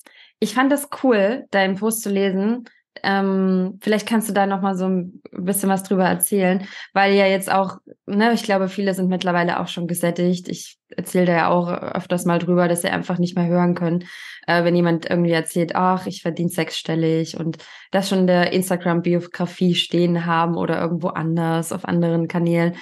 [0.41, 2.65] ich fand das cool, deinen Post zu lesen.
[3.03, 7.27] Ähm, vielleicht kannst du da noch mal so ein bisschen was drüber erzählen, weil ja
[7.27, 10.49] jetzt auch, ne, ich glaube, viele sind mittlerweile auch schon gesättigt.
[10.49, 14.05] Ich erzähle da ja auch öfters mal drüber, dass sie einfach nicht mehr hören können,
[14.47, 17.59] äh, wenn jemand irgendwie erzählt, ach, ich verdiene sechsstellig und
[17.91, 22.77] das schon in der Instagram-Biografie stehen haben oder irgendwo anders auf anderen Kanälen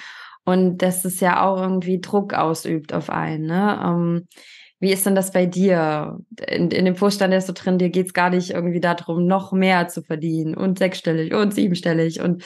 [0.45, 3.45] und dass es ja auch irgendwie Druck ausübt auf einen.
[3.45, 3.81] Ne?
[3.83, 4.27] Ähm,
[4.83, 6.19] wie ist denn das bei dir?
[6.45, 9.53] In, in dem Vorstand ist so drin, dir geht es gar nicht irgendwie darum, noch
[9.53, 12.43] mehr zu verdienen und sechsstellig und siebenstellig und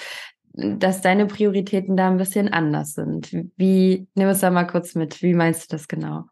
[0.54, 3.32] dass deine Prioritäten da ein bisschen anders sind.
[3.56, 5.24] Wie, nimm es da mal kurz mit.
[5.24, 6.26] Wie meinst du das genau?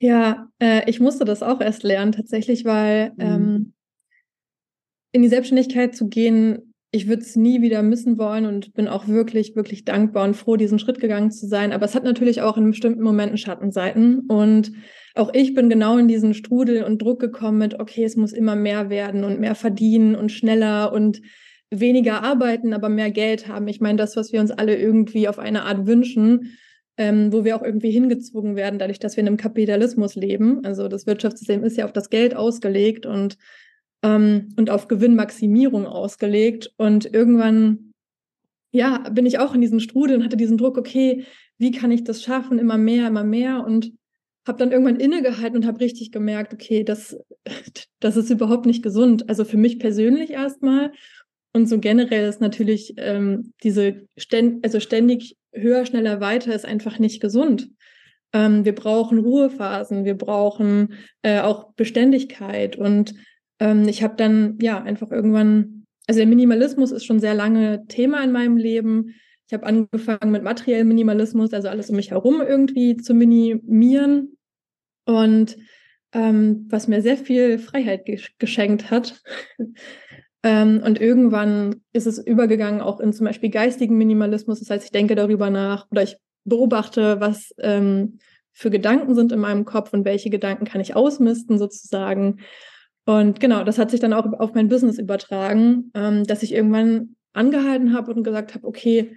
[0.00, 3.20] Ja, äh, ich musste das auch erst lernen, tatsächlich, weil mhm.
[3.20, 3.72] ähm,
[5.12, 9.08] in die Selbstständigkeit zu gehen, ich würde es nie wieder missen wollen und bin auch
[9.08, 11.72] wirklich, wirklich dankbar und froh, diesen Schritt gegangen zu sein.
[11.72, 14.20] Aber es hat natürlich auch in bestimmten Momenten Schattenseiten.
[14.28, 14.72] Und
[15.14, 18.56] auch ich bin genau in diesen Strudel und Druck gekommen mit, okay, es muss immer
[18.56, 21.20] mehr werden und mehr verdienen und schneller und
[21.70, 23.66] weniger arbeiten, aber mehr Geld haben.
[23.68, 26.56] Ich meine, das, was wir uns alle irgendwie auf eine Art wünschen,
[26.96, 30.64] ähm, wo wir auch irgendwie hingezwungen werden, dadurch, dass wir in einem Kapitalismus leben.
[30.64, 33.36] Also das Wirtschaftssystem ist ja auf das Geld ausgelegt und
[34.02, 36.72] ähm, und auf Gewinnmaximierung ausgelegt.
[36.76, 37.92] Und irgendwann,
[38.72, 41.24] ja, bin ich auch in diesen Strudel und hatte diesen Druck, okay,
[41.58, 42.58] wie kann ich das schaffen?
[42.58, 43.64] Immer mehr, immer mehr.
[43.64, 43.92] Und
[44.46, 47.16] habe dann irgendwann innegehalten und habe richtig gemerkt, okay, das,
[48.00, 49.28] das ist überhaupt nicht gesund.
[49.28, 50.92] Also für mich persönlich erstmal.
[51.52, 56.98] Und so generell ist natürlich ähm, diese ständ also ständig höher, schneller, weiter ist einfach
[56.98, 57.70] nicht gesund.
[58.34, 63.14] Ähm, wir brauchen Ruhephasen, wir brauchen äh, auch Beständigkeit und
[63.58, 68.22] ähm, ich habe dann ja einfach irgendwann, also der Minimalismus ist schon sehr lange Thema
[68.22, 69.14] in meinem Leben.
[69.46, 74.36] Ich habe angefangen mit materiellem Minimalismus, also alles um mich herum irgendwie zu minimieren.
[75.04, 75.56] Und
[76.12, 79.22] ähm, was mir sehr viel Freiheit ge geschenkt hat.
[80.42, 84.60] ähm, und irgendwann ist es übergegangen auch in zum Beispiel geistigen Minimalismus.
[84.60, 88.18] Das heißt, ich denke darüber nach oder ich beobachte, was ähm,
[88.52, 92.40] für Gedanken sind in meinem Kopf und welche Gedanken kann ich ausmisten sozusagen.
[93.06, 97.14] Und genau, das hat sich dann auch auf mein Business übertragen, ähm, dass ich irgendwann
[97.32, 99.16] angehalten habe und gesagt habe, okay,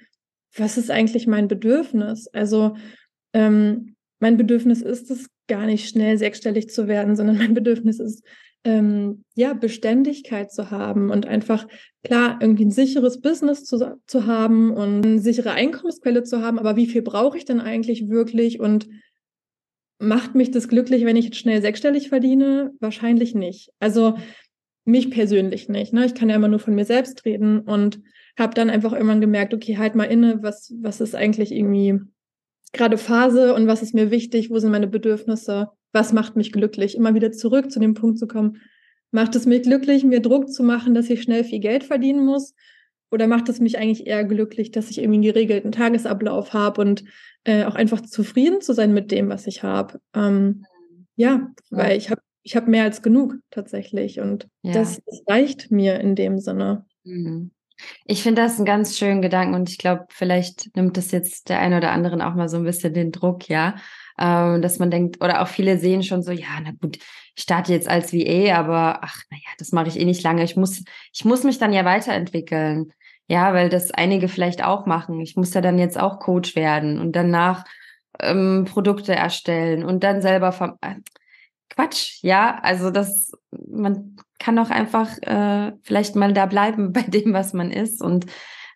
[0.55, 2.27] was ist eigentlich mein Bedürfnis?
[2.27, 2.75] Also
[3.33, 8.23] ähm, mein Bedürfnis ist es gar nicht schnell sechsstellig zu werden, sondern mein Bedürfnis ist
[8.63, 11.67] ähm, ja Beständigkeit zu haben und einfach
[12.03, 16.59] klar irgendwie ein sicheres Business zu, zu haben und eine sichere Einkommensquelle zu haben.
[16.59, 18.87] Aber wie viel brauche ich denn eigentlich wirklich und
[19.99, 22.71] Macht mich das glücklich, wenn ich jetzt schnell sechsstellig verdiene?
[22.79, 23.71] Wahrscheinlich nicht.
[23.79, 24.15] Also
[24.85, 25.93] mich persönlich nicht.
[25.93, 26.05] Ne?
[26.05, 28.01] Ich kann ja immer nur von mir selbst reden und
[28.37, 31.99] habe dann einfach irgendwann gemerkt, okay, halt mal inne, was, was ist eigentlich irgendwie
[32.71, 36.95] gerade Phase und was ist mir wichtig, wo sind meine Bedürfnisse, was macht mich glücklich?
[36.95, 38.61] Immer wieder zurück zu dem Punkt zu kommen,
[39.11, 42.53] macht es mich glücklich, mir Druck zu machen, dass ich schnell viel Geld verdienen muss?
[43.11, 47.03] Oder macht es mich eigentlich eher glücklich, dass ich irgendwie einen geregelten Tagesablauf habe und
[47.43, 49.99] äh, auch einfach zufrieden zu sein mit dem, was ich habe?
[50.13, 50.65] Ähm,
[51.15, 54.73] ja, weil ich habe ich hab mehr als genug tatsächlich und ja.
[54.73, 56.85] das, das, reicht mir in dem Sinne.
[57.03, 57.51] Mhm.
[58.05, 61.59] Ich finde das einen ganz schönen Gedanken und ich glaube, vielleicht nimmt das jetzt der
[61.59, 63.75] eine oder anderen auch mal so ein bisschen den Druck, ja,
[64.19, 66.97] ähm, dass man denkt, oder auch viele sehen schon so, ja, na gut,
[67.35, 70.43] ich starte jetzt als VA, aber ach, naja, das mache ich eh nicht lange.
[70.43, 72.91] Ich muss, ich muss mich dann ja weiterentwickeln.
[73.29, 75.21] Ja, weil das einige vielleicht auch machen.
[75.21, 77.63] Ich muss ja dann jetzt auch Coach werden und danach
[78.19, 80.95] ähm, Produkte erstellen und dann selber ver äh,
[81.69, 82.59] Quatsch, ja.
[82.63, 87.71] Also das, man kann auch einfach äh, vielleicht mal da bleiben bei dem, was man
[87.71, 88.25] ist und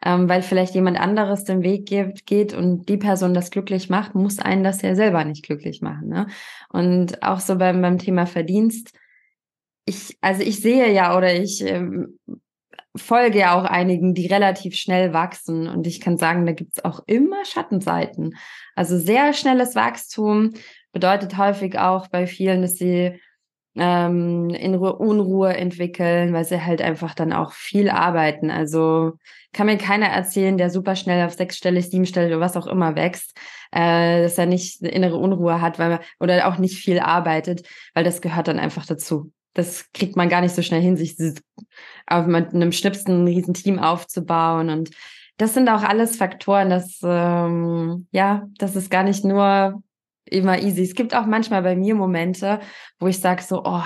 [0.05, 4.13] ähm, weil vielleicht jemand anderes den Weg geht, geht und die Person das glücklich macht,
[4.13, 6.09] muss einen das ja selber nicht glücklich machen.
[6.09, 6.27] Ne?
[6.69, 8.91] Und auch so beim, beim Thema Verdienst,
[9.85, 12.19] ich, also ich sehe ja oder ich ähm,
[12.95, 15.67] folge ja auch einigen, die relativ schnell wachsen.
[15.67, 18.35] Und ich kann sagen, da gibt's auch immer Schattenseiten.
[18.75, 20.53] Also sehr schnelles Wachstum
[20.91, 23.19] bedeutet häufig auch bei vielen, dass sie
[23.75, 28.51] ähm, innere Unruhe entwickeln, weil sie halt einfach dann auch viel arbeiten.
[28.51, 29.13] Also
[29.51, 33.35] kann mir keiner erzählen, der super schnell auf sechsstellig, siebenstellig oder was auch immer wächst,
[33.71, 37.67] äh, dass er nicht eine innere Unruhe hat, weil man, oder auch nicht viel arbeitet,
[37.95, 39.32] weil das gehört dann einfach dazu.
[39.53, 41.15] Das kriegt man gar nicht so schnell hin, sich
[42.07, 44.91] auf mit einem Schnipsen ein riesen Team aufzubauen und
[45.37, 49.81] das sind auch alles Faktoren, dass ähm, ja, das ist gar nicht nur
[50.25, 50.83] immer easy.
[50.83, 52.59] Es gibt auch manchmal bei mir Momente,
[52.99, 53.83] wo ich sage so, oh,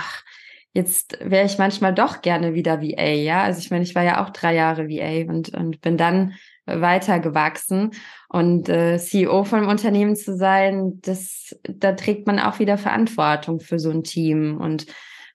[0.73, 3.43] jetzt wäre ich manchmal doch gerne wieder VA, ja.
[3.43, 6.33] Also ich meine, ich war ja auch drei Jahre VA und, und bin dann
[6.65, 7.91] weiter gewachsen.
[8.29, 13.61] Und äh, CEO von einem Unternehmen zu sein, das, da trägt man auch wieder Verantwortung
[13.61, 14.85] für so ein Team und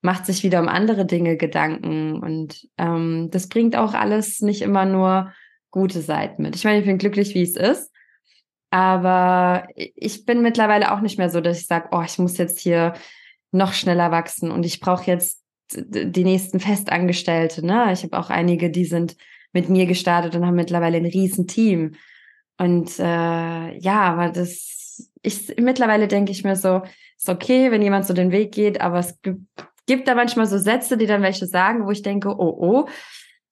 [0.02, 2.22] macht sich wieder um andere Dinge Gedanken.
[2.22, 5.32] Und ähm, das bringt auch alles nicht immer nur
[5.70, 6.54] gute Seiten mit.
[6.54, 7.90] Ich meine, ich bin glücklich, wie es ist.
[8.70, 12.58] Aber ich bin mittlerweile auch nicht mehr so, dass ich sage, oh, ich muss jetzt
[12.58, 12.94] hier
[13.50, 15.42] noch schneller wachsen und ich brauche jetzt
[15.74, 17.64] die nächsten Festangestellte.
[17.64, 17.92] Ne?
[17.92, 19.16] Ich habe auch einige, die sind
[19.52, 21.96] mit mir gestartet und haben mittlerweile ein riesen Team.
[22.58, 26.82] Und äh, ja, aber das, ich mittlerweile denke ich mir so,
[27.16, 29.40] ist okay, wenn jemand so den Weg geht, aber es gibt,
[29.86, 32.88] gibt da manchmal so Sätze, die dann welche sagen, wo ich denke, oh, oh,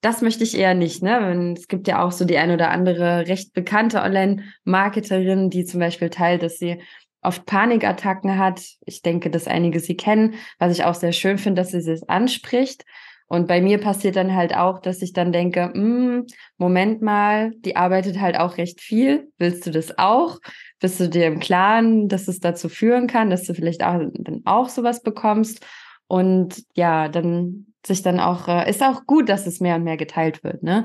[0.01, 1.55] das möchte ich eher nicht, ne?
[1.57, 6.09] Es gibt ja auch so die ein oder andere recht bekannte Online-Marketerin, die zum Beispiel
[6.09, 6.81] teilt, dass sie
[7.23, 8.63] oft Panikattacken hat.
[8.87, 12.09] Ich denke, dass einige sie kennen, was ich auch sehr schön finde, dass sie es
[12.09, 12.85] anspricht.
[13.27, 17.77] Und bei mir passiert dann halt auch, dass ich dann denke, hm, Moment mal, die
[17.77, 19.31] arbeitet halt auch recht viel.
[19.39, 20.39] Willst du das auch?
[20.81, 24.43] Bist du dir im Klaren, dass es dazu führen kann, dass du vielleicht auch dann
[24.47, 25.65] auch sowas bekommst?
[26.11, 29.97] Und ja, dann sich dann auch, äh, ist auch gut, dass es mehr und mehr
[29.97, 30.85] geteilt wird, ne?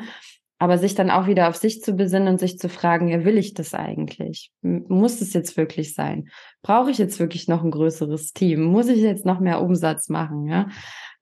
[0.59, 3.39] Aber sich dann auch wieder auf sich zu besinnen und sich zu fragen, ja, will
[3.39, 4.51] ich das eigentlich?
[4.61, 6.29] Muss es jetzt wirklich sein?
[6.61, 8.63] Brauche ich jetzt wirklich noch ein größeres Team?
[8.63, 10.45] Muss ich jetzt noch mehr Umsatz machen?
[10.45, 10.69] Ja?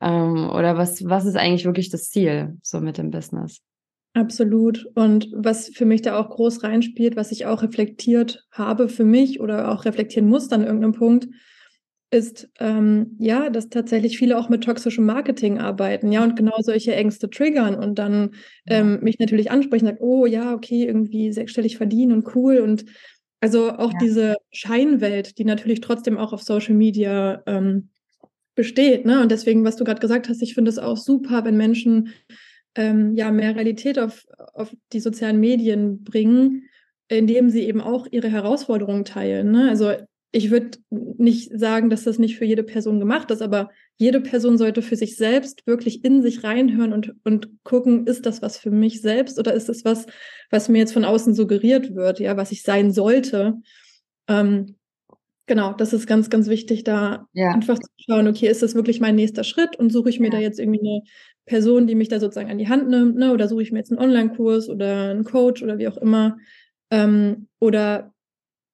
[0.01, 3.61] Ähm, oder was, was ist eigentlich wirklich das Ziel so mit dem Business?
[4.13, 4.85] Absolut.
[4.95, 9.39] Und was für mich da auch groß reinspielt, was ich auch reflektiert habe für mich
[9.39, 11.27] oder auch reflektieren muss an irgendeinem Punkt,
[12.13, 16.95] ist ähm, ja, dass tatsächlich viele auch mit toxischem Marketing arbeiten, ja, und genau solche
[16.95, 18.35] Ängste triggern und dann
[18.67, 22.85] ähm, mich natürlich ansprechen, sagt, oh ja, okay, irgendwie sechsstellig verdienen und cool und
[23.41, 23.97] also auch ja.
[23.99, 27.89] diese Scheinwelt, die natürlich trotzdem auch auf Social Media ähm,
[28.53, 29.19] besteht, ne?
[29.19, 32.09] Und deswegen, was du gerade gesagt hast, ich finde es auch super, wenn Menschen
[32.75, 34.23] ähm, ja mehr Realität auf,
[34.53, 36.69] auf die sozialen Medien bringen,
[37.07, 39.51] indem sie eben auch ihre Herausforderungen teilen.
[39.51, 39.69] Ne?
[39.69, 39.93] Also
[40.35, 44.57] ich würde nicht sagen, dass das nicht für jede Person gemacht ist, aber jede Person
[44.57, 48.71] sollte für sich selbst wirklich in sich reinhören und, und gucken, ist das was für
[48.71, 50.07] mich selbst oder ist das was,
[50.49, 53.59] was mir jetzt von außen suggeriert wird, ja, was ich sein sollte.
[54.27, 54.75] Ähm,
[55.45, 57.51] genau, das ist ganz, ganz wichtig, da ja.
[57.51, 60.37] einfach zu schauen, okay, ist das wirklich mein nächster Schritt und suche ich mir ja.
[60.37, 61.01] da jetzt irgendwie eine
[61.45, 63.91] Person, die mich da sozusagen an die Hand nimmt, ne, oder suche ich mir jetzt
[63.91, 66.37] einen Online-Kurs oder einen Coach oder wie auch immer.
[66.89, 68.12] Ähm, oder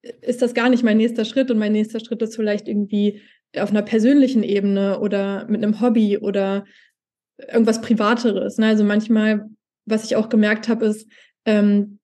[0.01, 3.21] ist das gar nicht mein nächster Schritt und mein nächster Schritt ist vielleicht irgendwie
[3.57, 6.65] auf einer persönlichen Ebene oder mit einem Hobby oder
[7.37, 8.57] irgendwas Privateres.
[8.57, 8.67] Ne?
[8.67, 9.49] Also manchmal,
[9.85, 11.09] was ich auch gemerkt habe, ist,
[11.45, 11.99] ähm,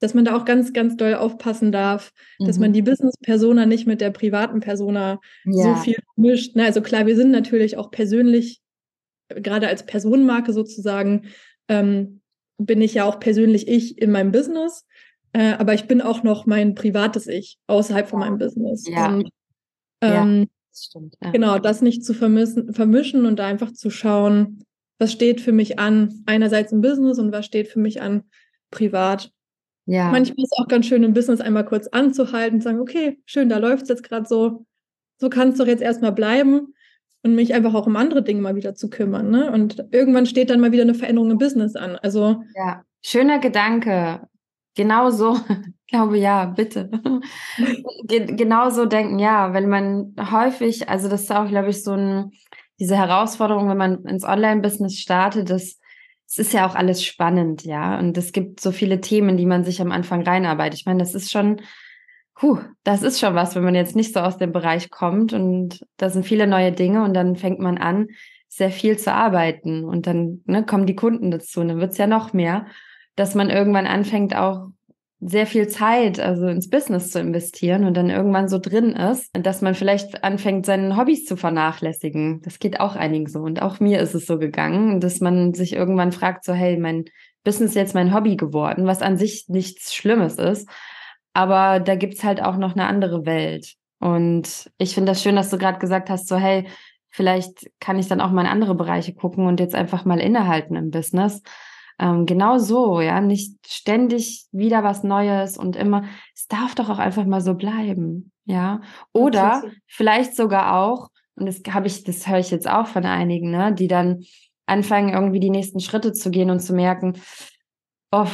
[0.00, 2.46] dass man da auch ganz, ganz doll aufpassen darf, mhm.
[2.46, 2.74] dass man mhm.
[2.74, 5.62] die Business-Persona nicht mit der privaten Persona ja.
[5.62, 6.56] so viel mischt.
[6.56, 6.64] Ne?
[6.64, 8.60] Also klar, wir sind natürlich auch persönlich,
[9.28, 11.26] gerade als Personenmarke sozusagen,
[11.68, 12.20] ähm,
[12.58, 14.84] bin ich ja auch persönlich ich in meinem Business.
[15.32, 18.86] Äh, aber ich bin auch noch mein privates Ich außerhalb von meinem Business.
[18.88, 19.08] Ja.
[19.08, 19.30] Und,
[20.00, 21.16] ähm, ja, das stimmt.
[21.22, 21.30] Ja.
[21.30, 24.64] Genau, das nicht zu vermissen, vermischen und da einfach zu schauen,
[24.98, 28.24] was steht für mich an, einerseits im Business und was steht für mich an
[28.70, 29.32] privat.
[29.86, 30.10] Ja.
[30.10, 33.48] Manchmal ist es auch ganz schön, im Business einmal kurz anzuhalten und sagen, okay, schön,
[33.48, 34.66] da läuft es jetzt gerade so.
[35.18, 36.74] So kann es doch jetzt erstmal bleiben
[37.22, 39.30] und mich einfach auch um andere Dinge mal wieder zu kümmern.
[39.30, 39.50] Ne?
[39.50, 41.96] Und irgendwann steht dann mal wieder eine Veränderung im Business an.
[41.96, 44.28] Also ja, schöner Gedanke.
[44.76, 45.38] Genau so,
[45.88, 46.90] glaube ja, bitte.
[48.06, 52.32] genau so denken, ja, wenn man häufig, also das ist auch, glaube ich, so ein,
[52.78, 55.78] diese Herausforderung, wenn man ins Online-Business startet, das,
[56.28, 57.98] es ist ja auch alles spannend, ja.
[57.98, 60.80] Und es gibt so viele Themen, die man sich am Anfang reinarbeitet.
[60.80, 61.60] Ich meine, das ist schon,
[62.34, 65.80] puh, das ist schon was, wenn man jetzt nicht so aus dem Bereich kommt und
[65.96, 68.08] da sind viele neue Dinge und dann fängt man an,
[68.48, 72.06] sehr viel zu arbeiten und dann ne, kommen die Kunden dazu und dann wird's ja
[72.06, 72.66] noch mehr
[73.20, 74.68] dass man irgendwann anfängt, auch
[75.20, 79.60] sehr viel Zeit, also ins Business zu investieren und dann irgendwann so drin ist, dass
[79.60, 82.40] man vielleicht anfängt, seinen Hobbys zu vernachlässigen.
[82.40, 83.40] Das geht auch einigen so.
[83.40, 87.04] Und auch mir ist es so gegangen, dass man sich irgendwann fragt, so, hey, mein
[87.44, 90.66] Business ist jetzt mein Hobby geworden, was an sich nichts Schlimmes ist.
[91.34, 93.74] Aber da gibt's halt auch noch eine andere Welt.
[93.98, 96.66] Und ich finde das schön, dass du gerade gesagt hast, so, hey,
[97.10, 100.76] vielleicht kann ich dann auch mal in andere Bereiche gucken und jetzt einfach mal innehalten
[100.76, 101.42] im Business.
[102.00, 106.98] Ähm, genau so, ja, nicht ständig wieder was Neues und immer, es darf doch auch
[106.98, 108.80] einfach mal so bleiben, ja.
[109.12, 113.50] Oder vielleicht sogar auch, und das habe ich, das höre ich jetzt auch von einigen,
[113.50, 114.24] ne, die dann
[114.64, 117.20] anfangen, irgendwie die nächsten Schritte zu gehen und zu merken,
[118.12, 118.28] oh,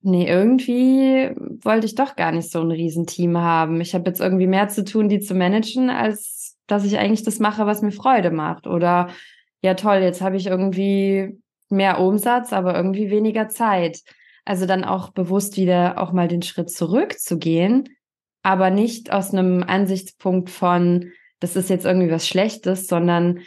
[0.00, 1.30] nee, irgendwie
[1.62, 3.80] wollte ich doch gar nicht so ein Riesenteam haben.
[3.80, 7.38] Ich habe jetzt irgendwie mehr zu tun, die zu managen, als dass ich eigentlich das
[7.38, 8.66] mache, was mir Freude macht.
[8.66, 9.10] Oder
[9.62, 11.40] ja, toll, jetzt habe ich irgendwie
[11.72, 14.02] mehr Umsatz, aber irgendwie weniger Zeit.
[14.44, 17.88] Also dann auch bewusst wieder auch mal den Schritt zurückzugehen,
[18.42, 23.40] aber nicht aus einem Ansichtspunkt von, das ist jetzt irgendwie was Schlechtes, sondern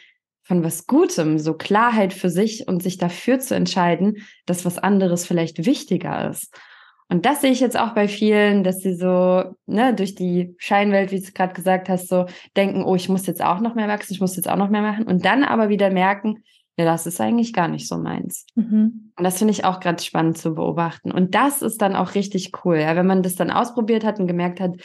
[0.43, 5.25] von was Gutem, so Klarheit für sich und sich dafür zu entscheiden, dass was anderes
[5.25, 6.55] vielleicht wichtiger ist.
[7.07, 11.11] Und das sehe ich jetzt auch bei vielen, dass sie so, ne, durch die Scheinwelt,
[11.11, 14.13] wie du gerade gesagt hast, so denken, oh, ich muss jetzt auch noch mehr wachsen,
[14.13, 16.43] ich muss jetzt auch noch mehr machen und dann aber wieder merken,
[16.77, 18.45] ja, das ist eigentlich gar nicht so meins.
[18.55, 19.11] Mhm.
[19.15, 21.11] Und das finde ich auch gerade spannend zu beobachten.
[21.11, 24.27] Und das ist dann auch richtig cool, ja, wenn man das dann ausprobiert hat und
[24.27, 24.75] gemerkt hat,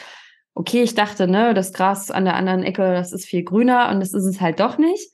[0.54, 4.00] okay, ich dachte, ne, das Gras an der anderen Ecke, das ist viel grüner und
[4.00, 5.12] das ist es halt doch nicht.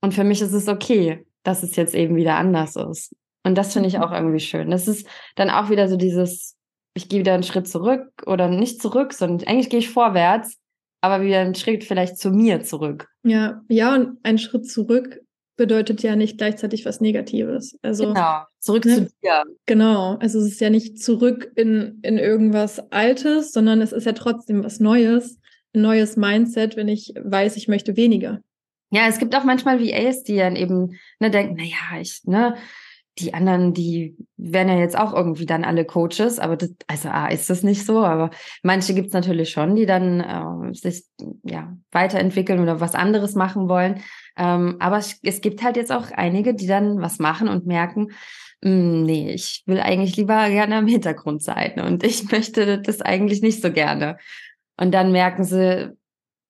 [0.00, 3.14] Und für mich ist es okay, dass es jetzt eben wieder anders ist.
[3.44, 4.02] Und das finde ich mhm.
[4.02, 4.70] auch irgendwie schön.
[4.70, 6.56] Das ist dann auch wieder so dieses,
[6.94, 10.58] ich gehe wieder einen Schritt zurück oder nicht zurück, sondern eigentlich gehe ich vorwärts,
[11.00, 13.08] aber wieder einen Schritt vielleicht zu mir zurück.
[13.22, 15.20] Ja, ja, und ein Schritt zurück
[15.62, 17.78] bedeutet ja nicht gleichzeitig was Negatives.
[17.82, 18.96] Also, genau, zurück ne?
[18.96, 19.44] zu dir.
[19.66, 24.12] Genau, also es ist ja nicht zurück in, in irgendwas Altes, sondern es ist ja
[24.12, 25.38] trotzdem was Neues,
[25.72, 28.40] ein neues Mindset, wenn ich weiß, ich möchte weniger.
[28.90, 32.56] Ja, es gibt auch manchmal VAs, die dann eben ne, denken, naja, ich, ne,
[33.18, 37.28] die anderen, die werden ja jetzt auch irgendwie dann alle Coaches, aber das, also A,
[37.28, 38.30] ist das nicht so, aber
[38.62, 41.04] manche gibt's natürlich schon, die dann äh, sich
[41.44, 44.00] ja weiterentwickeln oder was anderes machen wollen.
[44.36, 48.12] Ähm, aber es, es, gibt halt jetzt auch einige, die dann was machen und merken,
[48.62, 53.02] mh, hm, nee, ich will eigentlich lieber gerne im Hintergrund sein und ich möchte das
[53.02, 54.16] eigentlich nicht so gerne.
[54.78, 55.90] Und dann merken sie,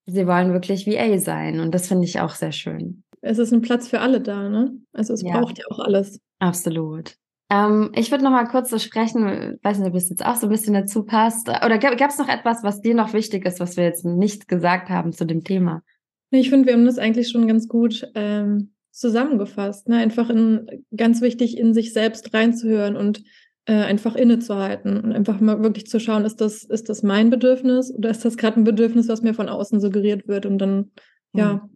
[0.06, 3.02] sie wollen wirklich VA sein und das finde ich auch sehr schön.
[3.20, 4.72] Es ist ein Platz für alle da, ne?
[4.92, 5.38] Also es ja.
[5.38, 6.20] braucht ja auch alles.
[6.42, 7.14] Absolut.
[7.50, 10.48] Ähm, ich würde noch mal kurz so sprechen, weiß nicht, ob es jetzt auch so
[10.48, 11.48] ein bisschen dazu passt.
[11.48, 14.88] Oder gab es noch etwas, was dir noch wichtig ist, was wir jetzt nicht gesagt
[14.88, 15.82] haben zu dem Thema?
[16.30, 19.88] Ich finde, wir haben das eigentlich schon ganz gut ähm, zusammengefasst.
[19.88, 19.98] Ne?
[19.98, 23.22] Einfach in, ganz wichtig, in sich selbst reinzuhören und
[23.66, 27.94] äh, einfach innezuhalten und einfach mal wirklich zu schauen, ist das, ist das mein Bedürfnis
[27.94, 30.90] oder ist das gerade ein Bedürfnis, was mir von außen suggeriert wird und dann,
[31.32, 31.38] mhm.
[31.38, 31.68] ja,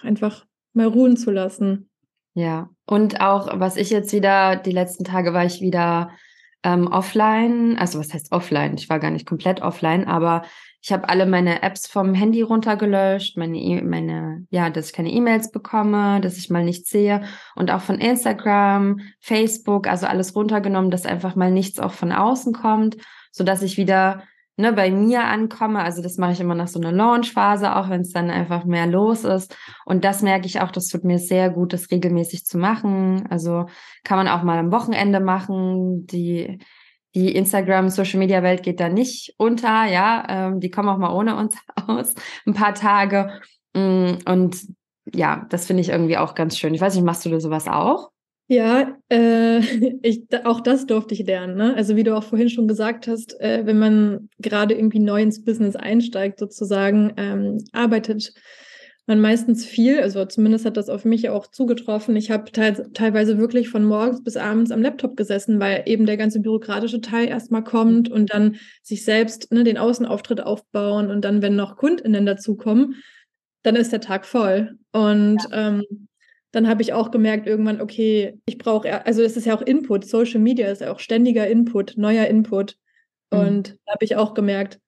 [0.00, 1.88] einfach mal ruhen zu lassen.
[2.34, 6.10] Ja, und auch, was ich jetzt wieder, die letzten Tage war ich wieder
[6.62, 8.74] ähm, offline, also was heißt offline?
[8.76, 10.42] Ich war gar nicht komplett offline, aber
[10.80, 15.10] ich habe alle meine Apps vom Handy runtergelöscht, meine, e meine, ja, dass ich keine
[15.10, 17.22] E-Mails bekomme, dass ich mal nichts sehe
[17.54, 22.52] und auch von Instagram, Facebook, also alles runtergenommen, dass einfach mal nichts auch von außen
[22.52, 22.96] kommt,
[23.30, 24.22] so dass ich wieder
[24.56, 25.82] ne, bei mir ankomme.
[25.82, 28.86] Also das mache ich immer nach so einer Launchphase, auch wenn es dann einfach mehr
[28.86, 29.56] los ist.
[29.84, 33.26] Und das merke ich auch, das tut mir sehr gut, das regelmäßig zu machen.
[33.30, 33.66] Also
[34.04, 36.06] kann man auch mal am Wochenende machen.
[36.06, 36.58] Die
[37.14, 41.12] die Instagram Social Media Welt geht da nicht unter, ja, ähm, die kommen auch mal
[41.12, 42.14] ohne uns aus,
[42.46, 43.40] ein paar Tage.
[43.74, 44.56] Mm, und
[45.12, 46.74] ja, das finde ich irgendwie auch ganz schön.
[46.74, 48.10] Ich weiß nicht, machst du da sowas auch?
[48.48, 49.60] Ja, äh,
[50.02, 51.56] ich, auch das durfte ich lernen.
[51.56, 51.74] Ne?
[51.74, 55.44] Also wie du auch vorhin schon gesagt hast, äh, wenn man gerade irgendwie neu ins
[55.44, 58.32] Business einsteigt, sozusagen, ähm, arbeitet
[59.06, 60.00] man meistens viel.
[60.00, 62.14] Also zumindest hat das auf mich auch zugetroffen.
[62.14, 66.16] Ich habe te teilweise wirklich von morgens bis abends am Laptop gesessen, weil eben der
[66.16, 71.42] ganze bürokratische Teil erstmal kommt und dann sich selbst ne, den Außenauftritt aufbauen und dann,
[71.42, 73.02] wenn noch KundInnen dazukommen,
[73.64, 74.78] dann ist der Tag voll.
[74.92, 75.68] Und ja.
[75.68, 76.08] ähm,
[76.52, 80.04] dann habe ich auch gemerkt irgendwann, okay, ich brauche, also es ist ja auch Input,
[80.04, 82.76] Social Media ist ja auch ständiger Input, neuer Input.
[83.32, 83.38] Mhm.
[83.38, 84.78] Und da habe ich auch gemerkt,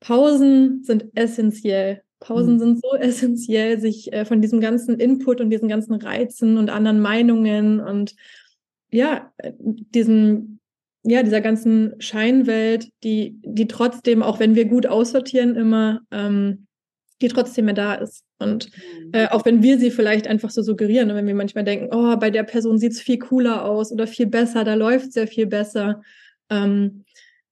[0.00, 2.02] Pausen sind essentiell.
[2.18, 2.58] Pausen mhm.
[2.58, 7.00] sind so essentiell, sich äh, von diesem ganzen Input und diesen ganzen Reizen und anderen
[7.00, 8.16] Meinungen und
[8.90, 10.58] ja, äh, diesen,
[11.04, 16.65] ja, dieser ganzen Scheinwelt, die, die trotzdem, auch wenn wir gut aussortieren, immer, ähm,
[17.22, 18.24] die trotzdem mehr da ist.
[18.38, 19.10] Und mhm.
[19.12, 22.30] äh, auch wenn wir sie vielleicht einfach so suggerieren, wenn wir manchmal denken, oh, bei
[22.30, 25.46] der Person sieht es viel cooler aus oder viel besser, da läuft es ja viel
[25.46, 26.02] besser.
[26.50, 27.04] Ähm,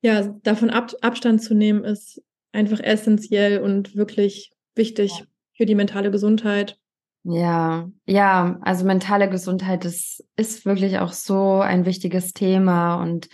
[0.02, 5.24] ja, davon Ab Abstand zu nehmen, ist einfach essentiell und wirklich wichtig ja.
[5.54, 6.78] für die mentale Gesundheit.
[7.24, 13.28] Ja, ja, also mentale Gesundheit ist, ist wirklich auch so ein wichtiges Thema und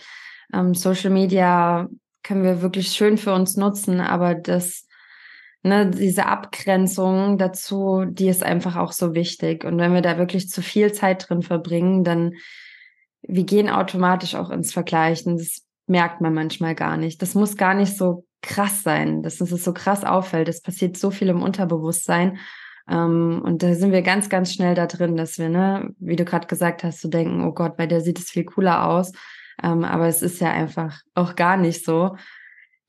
[0.53, 1.89] ähm, Social Media
[2.23, 4.87] können wir wirklich schön für uns nutzen, aber das,
[5.63, 9.63] ne, diese Abgrenzung dazu, die ist einfach auch so wichtig.
[9.63, 12.33] Und wenn wir da wirklich zu viel Zeit drin verbringen, dann
[13.23, 15.37] wir gehen automatisch auch ins Vergleichen.
[15.37, 17.21] Das merkt man manchmal gar nicht.
[17.21, 20.49] Das muss gar nicht so krass sein, dass es so krass auffällt.
[20.49, 22.39] Es passiert so viel im Unterbewusstsein.
[22.89, 26.25] Ähm, und da sind wir ganz, ganz schnell da drin, dass wir, ne, wie du
[26.25, 29.11] gerade gesagt hast, zu so denken, oh Gott, bei der sieht es viel cooler aus.
[29.61, 32.15] Ähm, aber es ist ja einfach auch gar nicht so.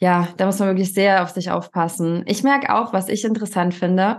[0.02, 2.24] Ja, da muss man wirklich sehr auf sich aufpassen.
[2.26, 4.18] Ich merke auch, was ich interessant finde.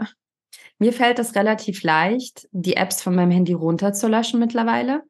[0.79, 5.03] Mir fällt es relativ leicht, die Apps von meinem Handy runterzulöschen mittlerweile.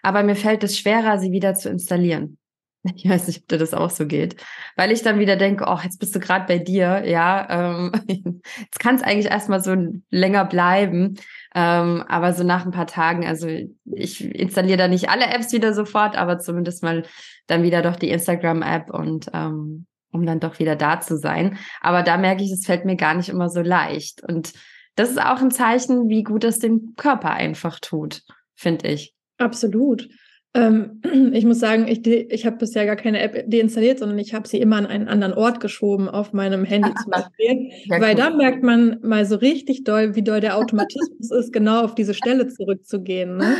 [0.00, 2.38] Aber mir fällt es schwerer, sie wieder zu installieren.
[2.94, 4.36] Ich weiß nicht, ob dir das auch so geht.
[4.76, 7.92] Weil ich dann wieder denke, oh, jetzt bist du gerade bei dir, ja, ähm,
[8.58, 9.76] jetzt kann es eigentlich erstmal so
[10.10, 11.16] länger bleiben.
[11.54, 13.48] Ähm, aber so nach ein paar Tagen, also
[13.84, 17.04] ich installiere da nicht alle Apps wieder sofort, aber zumindest mal
[17.48, 21.58] dann wieder doch die Instagram-App und ähm, um dann doch wieder da zu sein.
[21.80, 24.22] Aber da merke ich, es fällt mir gar nicht immer so leicht.
[24.22, 24.52] Und
[24.94, 28.22] das ist auch ein Zeichen, wie gut es dem Körper einfach tut,
[28.54, 29.14] finde ich.
[29.38, 30.08] Absolut.
[30.54, 31.00] Ähm,
[31.32, 34.58] ich muss sagen, ich, ich habe bisher gar keine App deinstalliert, sondern ich habe sie
[34.58, 37.70] immer an einen anderen Ort geschoben auf meinem Handy zum Beispiel.
[37.86, 38.20] Ja, weil cool.
[38.20, 42.14] da merkt man mal so richtig doll, wie doll der Automatismus ist, genau auf diese
[42.14, 43.36] Stelle zurückzugehen.
[43.36, 43.56] Ne?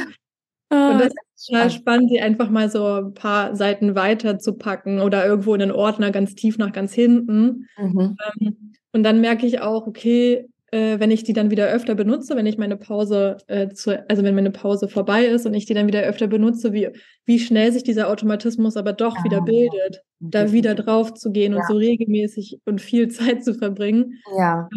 [0.73, 5.01] Und das ist total spannend, sie einfach mal so ein paar Seiten weiter zu packen
[5.01, 7.67] oder irgendwo in den Ordner ganz tief nach ganz hinten.
[7.77, 8.17] Mhm.
[8.41, 12.35] Ähm, und dann merke ich auch, okay, äh, wenn ich die dann wieder öfter benutze,
[12.37, 13.69] wenn ich meine Pause, äh,
[14.09, 16.89] also wenn meine Pause vorbei ist und ich die dann wieder öfter benutze, wie,
[17.27, 19.25] wie schnell sich dieser Automatismus aber doch ja.
[19.25, 21.59] wieder ah, bildet, da wieder drauf zu gehen ja.
[21.59, 24.21] und so regelmäßig und viel Zeit zu verbringen.
[24.39, 24.69] Ja.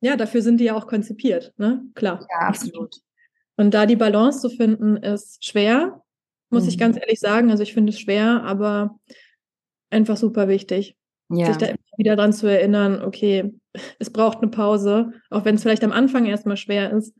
[0.00, 1.82] Ja, dafür sind die ja auch konzipiert, ne?
[1.94, 2.24] Klar.
[2.30, 2.94] Ja, absolut.
[3.58, 6.00] Und da die Balance zu finden, ist schwer,
[6.48, 6.68] muss mhm.
[6.68, 7.50] ich ganz ehrlich sagen.
[7.50, 8.98] Also ich finde es schwer, aber
[9.90, 10.96] einfach super wichtig.
[11.28, 11.46] Ja.
[11.46, 13.52] Sich da immer wieder dran zu erinnern, okay,
[13.98, 17.14] es braucht eine Pause, auch wenn es vielleicht am Anfang erstmal schwer ist.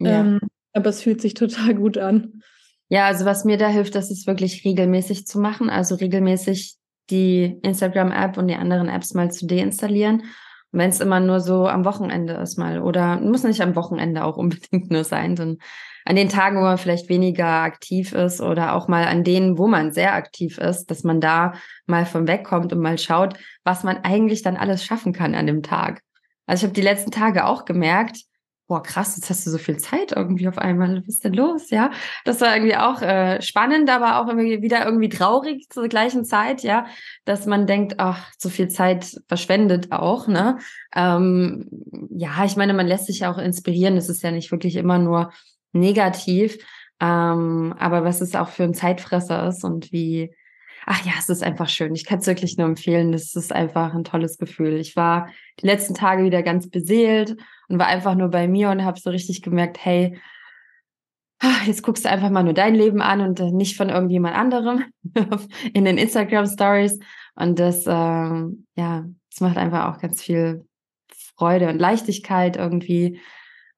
[0.00, 0.20] Ja.
[0.20, 0.40] Ähm,
[0.72, 2.42] aber es fühlt sich total gut an.
[2.88, 5.68] Ja, also was mir da hilft, das ist wirklich regelmäßig zu machen.
[5.68, 6.76] Also regelmäßig
[7.10, 10.24] die Instagram-App und die anderen Apps mal zu deinstallieren.
[10.72, 14.36] Wenn es immer nur so am Wochenende ist mal oder muss nicht am Wochenende auch
[14.38, 15.58] unbedingt nur sein, sondern
[16.04, 19.68] an den Tagen, wo man vielleicht weniger aktiv ist oder auch mal an denen, wo
[19.68, 21.52] man sehr aktiv ist, dass man da
[21.86, 25.62] mal von wegkommt und mal schaut, was man eigentlich dann alles schaffen kann an dem
[25.62, 26.02] Tag.
[26.46, 28.18] Also ich habe die letzten Tage auch gemerkt,
[28.66, 30.96] boah, krass, jetzt hast du so viel Zeit irgendwie auf einmal.
[30.98, 31.70] Was ist denn los?
[31.70, 31.90] Ja,
[32.24, 36.62] das war irgendwie auch äh, spannend, aber auch irgendwie wieder irgendwie traurig zur gleichen Zeit,
[36.62, 36.86] ja,
[37.24, 40.58] dass man denkt, ach, so viel Zeit verschwendet auch, ne?
[40.94, 41.68] Ähm,
[42.10, 43.96] ja, ich meine, man lässt sich ja auch inspirieren.
[43.96, 45.32] Es ist ja nicht wirklich immer nur
[45.72, 46.58] negativ.
[47.00, 50.32] Ähm, aber was es auch für ein Zeitfresser ist und wie,
[50.86, 51.94] ach ja, es ist einfach schön.
[51.94, 53.12] Ich kann es wirklich nur empfehlen.
[53.12, 54.76] Es ist einfach ein tolles Gefühl.
[54.76, 55.28] Ich war
[55.60, 57.36] die letzten Tage wieder ganz beseelt
[57.72, 60.20] und war einfach nur bei mir und habe so richtig gemerkt, hey,
[61.64, 64.84] jetzt guckst du einfach mal nur dein Leben an und nicht von irgendjemand anderem
[65.72, 66.98] in den Instagram Stories.
[67.34, 70.66] Und das, ähm, ja, es macht einfach auch ganz viel
[71.34, 73.20] Freude und Leichtigkeit irgendwie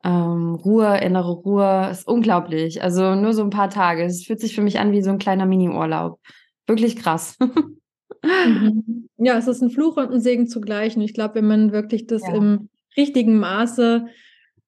[0.02, 2.82] ähm, Ruhe, innere Ruhe, ist unglaublich.
[2.82, 4.02] Also nur so ein paar Tage.
[4.02, 6.18] Es fühlt sich für mich an wie so ein kleiner Mini-Urlaub.
[6.66, 7.38] Wirklich krass.
[8.24, 9.08] mhm.
[9.18, 10.96] Ja, es ist ein Fluch und ein Segen zugleich.
[10.96, 12.34] Und ich glaube, wenn man wirklich das ja.
[12.34, 14.06] im richtigen Maße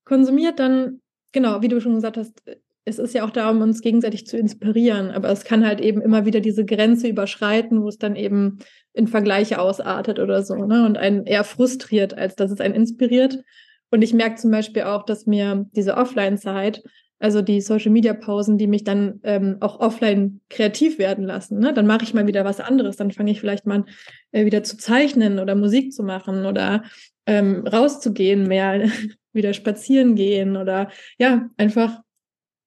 [0.05, 1.01] konsumiert, dann,
[1.33, 2.43] genau, wie du schon gesagt hast,
[2.89, 5.11] es ist ja auch darum, uns gegenseitig zu inspirieren.
[5.11, 8.61] Aber es kann halt eben immer wieder diese Grenze überschreiten, wo es dann eben
[8.93, 10.87] in Vergleiche ausartet oder so, ne?
[10.87, 13.43] Und einen eher frustriert, als dass es einen inspiriert.
[13.91, 16.83] Und ich merke zum Beispiel auch, dass mir diese Offline-Zeit,
[17.18, 21.59] also die Social-Media-Pausen, die mich dann ähm, auch offline kreativ werden lassen.
[21.59, 21.72] Ne?
[21.72, 22.97] Dann mache ich mal wieder was anderes.
[22.97, 23.85] Dann fange ich vielleicht mal
[24.31, 26.85] äh, wieder zu zeichnen oder Musik zu machen oder
[27.27, 28.89] ähm, rauszugehen, mehr
[29.33, 32.01] wieder spazieren gehen oder ja, einfach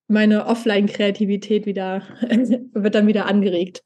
[0.07, 2.01] meine Offline-Kreativität wieder
[2.74, 3.84] wird dann wieder angeregt.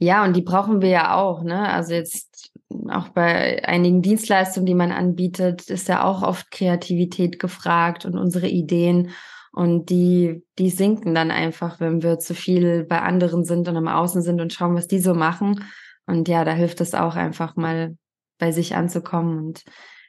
[0.00, 1.68] Ja, und die brauchen wir ja auch, ne?
[1.68, 2.52] Also jetzt
[2.88, 8.46] auch bei einigen Dienstleistungen, die man anbietet, ist ja auch oft Kreativität gefragt und unsere
[8.46, 9.10] Ideen.
[9.52, 13.88] Und die, die sinken dann einfach, wenn wir zu viel bei anderen sind und am
[13.88, 15.64] Außen sind und schauen, was die so machen.
[16.06, 17.96] Und ja, da hilft es auch einfach mal
[18.38, 19.64] bei sich anzukommen und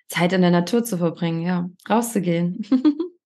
[0.07, 2.65] Zeit in der Natur zu verbringen, ja, rauszugehen.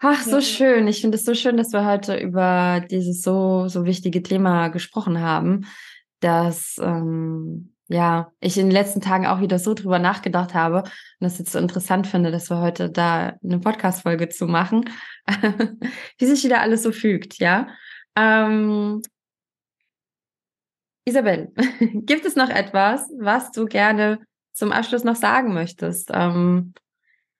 [0.00, 0.86] Ach, so schön.
[0.86, 5.20] Ich finde es so schön, dass wir heute über dieses so, so wichtige Thema gesprochen
[5.20, 5.66] haben.
[6.20, 10.90] dass ähm, ja, ich in den letzten Tagen auch wieder so drüber nachgedacht habe und
[11.20, 14.84] das jetzt so interessant finde, dass wir heute da eine Podcast-Folge zu machen,
[16.18, 17.68] wie sich wieder alles so fügt, ja.
[18.14, 19.00] Ähm,
[21.08, 24.20] Isabel, gibt es noch etwas, was du gerne
[24.52, 26.10] zum Abschluss noch sagen möchtest?
[26.12, 26.74] Ähm,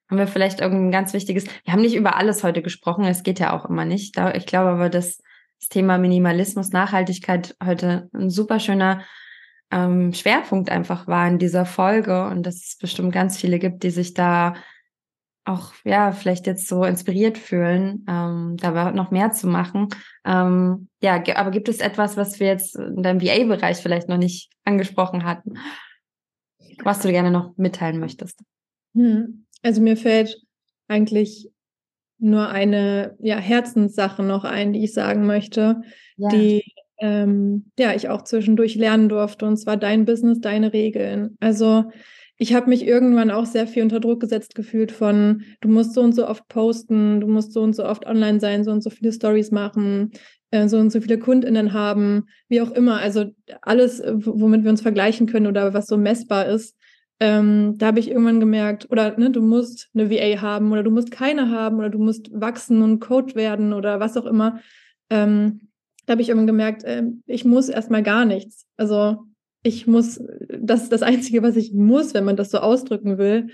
[0.09, 3.39] haben wir vielleicht irgendein ganz wichtiges, wir haben nicht über alles heute gesprochen, es geht
[3.39, 4.19] ja auch immer nicht.
[4.35, 5.19] Ich glaube aber, dass
[5.61, 9.03] das Thema Minimalismus, Nachhaltigkeit heute ein super schöner
[9.71, 13.91] ähm, Schwerpunkt einfach war in dieser Folge und dass es bestimmt ganz viele gibt, die
[13.91, 14.55] sich da
[15.49, 19.89] auch ja vielleicht jetzt so inspiriert fühlen, ähm, da noch mehr zu machen.
[20.25, 24.51] Ähm, ja, aber gibt es etwas, was wir jetzt in deinem VA-Bereich vielleicht noch nicht
[24.65, 25.55] angesprochen hatten,
[26.85, 28.41] was du gerne noch mitteilen möchtest?
[28.95, 29.47] Hm.
[29.63, 30.37] Also mir fällt
[30.87, 31.51] eigentlich
[32.19, 35.83] nur eine ja, Herzenssache noch ein, die ich sagen möchte,
[36.17, 36.29] ja.
[36.29, 36.63] die
[36.99, 41.37] ähm, ja ich auch zwischendurch lernen durfte, und zwar dein Business, deine Regeln.
[41.41, 41.85] Also
[42.39, 46.01] ich habe mich irgendwann auch sehr viel unter Druck gesetzt gefühlt von, du musst so
[46.03, 48.91] und so oft posten, du musst so und so oft online sein, so und so
[48.91, 50.13] viele Stories machen,
[50.53, 53.01] äh, so und so viele KundInnen haben, wie auch immer.
[53.01, 53.27] Also
[53.63, 56.77] alles, womit wir uns vergleichen können oder was so messbar ist.
[57.21, 60.93] Ähm, da habe ich irgendwann gemerkt, oder ne, du musst eine VA haben oder du
[60.93, 64.61] musst keine haben oder du musst wachsen und Coach werden oder was auch immer.
[65.11, 65.69] Ähm,
[66.07, 68.67] da habe ich irgendwann gemerkt, äh, ich muss erstmal gar nichts.
[68.77, 69.25] Also
[69.63, 73.49] ich muss, das ist das Einzige, was ich muss, wenn man das so ausdrücken will,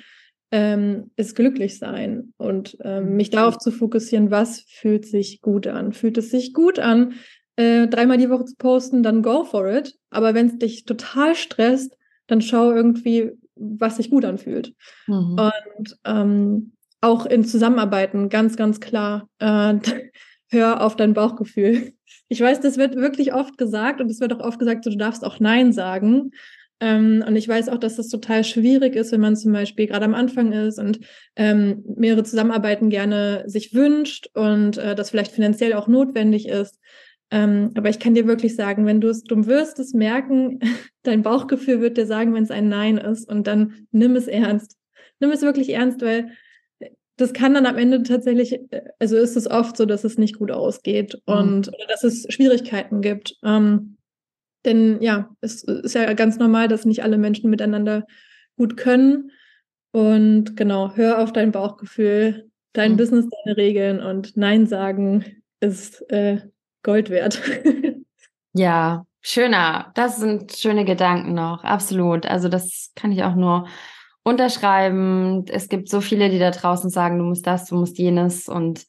[0.50, 5.92] ähm, ist glücklich sein und ähm, mich darauf zu fokussieren, was fühlt sich gut an.
[5.92, 7.14] Fühlt es sich gut an,
[7.57, 9.96] äh, dreimal die Woche zu posten, dann go for it.
[10.11, 11.96] Aber wenn es dich total stresst,
[12.26, 14.74] dann schau irgendwie, was sich gut anfühlt.
[15.07, 15.38] Mhm.
[15.38, 19.74] Und ähm, auch in Zusammenarbeiten ganz, ganz klar, äh,
[20.51, 21.92] hör auf dein Bauchgefühl.
[22.28, 24.97] Ich weiß, das wird wirklich oft gesagt und es wird auch oft gesagt, so, du
[24.97, 26.30] darfst auch Nein sagen.
[26.80, 30.05] Ähm, und ich weiß auch, dass das total schwierig ist, wenn man zum Beispiel gerade
[30.05, 31.01] am Anfang ist und
[31.36, 36.78] ähm, mehrere Zusammenarbeiten gerne sich wünscht und äh, das vielleicht finanziell auch notwendig ist.
[37.30, 40.61] Ähm, aber ich kann dir wirklich sagen, wenn du es, du wirst es merken,
[41.03, 44.76] dein Bauchgefühl wird dir sagen, wenn es ein Nein ist und dann nimm es ernst.
[45.20, 46.32] Nimm es wirklich ernst, weil
[47.16, 48.58] das kann dann am Ende tatsächlich,
[48.98, 51.34] also ist es oft so, dass es nicht gut ausgeht mhm.
[51.34, 53.36] und oder dass es Schwierigkeiten gibt.
[53.44, 53.96] Ähm,
[54.64, 58.06] denn ja, es ist ja ganz normal, dass nicht alle Menschen miteinander
[58.56, 59.30] gut können.
[59.92, 62.96] Und genau, hör auf dein Bauchgefühl, dein mhm.
[62.96, 65.24] Business, deine Regeln und Nein sagen
[65.60, 66.40] ist äh,
[66.82, 67.40] Gold wert.
[68.52, 69.92] ja, schöner.
[69.94, 71.62] Das sind schöne Gedanken noch.
[71.62, 72.26] Absolut.
[72.26, 73.68] Also das kann ich auch nur
[74.25, 75.45] unterschreiben.
[75.49, 78.87] Es gibt so viele, die da draußen sagen, du musst das, du musst jenes und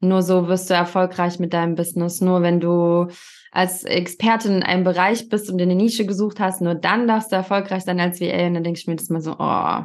[0.00, 2.20] nur so wirst du erfolgreich mit deinem Business.
[2.20, 3.08] Nur wenn du
[3.50, 7.32] als Expertin in einem Bereich bist und in eine Nische gesucht hast, nur dann darfst
[7.32, 8.46] du erfolgreich sein als VA.
[8.46, 9.84] Und dann denke ich mir das mal so, oh,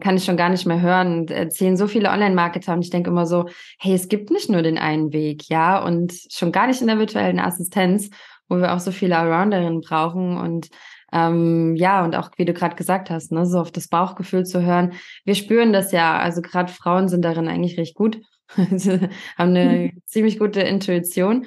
[0.00, 1.20] kann ich schon gar nicht mehr hören.
[1.20, 4.62] Und erzählen so viele Online-Marketer und ich denke immer so, hey, es gibt nicht nur
[4.62, 8.10] den einen Weg, ja, und schon gar nicht in der virtuellen Assistenz,
[8.48, 10.68] wo wir auch so viele Arounderinnen brauchen und
[11.16, 14.62] ähm, ja, und auch wie du gerade gesagt hast, ne, so auf das Bauchgefühl zu
[14.62, 14.92] hören.
[15.24, 18.20] Wir spüren das ja, also gerade Frauen sind darin eigentlich recht gut,
[18.56, 21.46] haben eine ziemlich gute Intuition.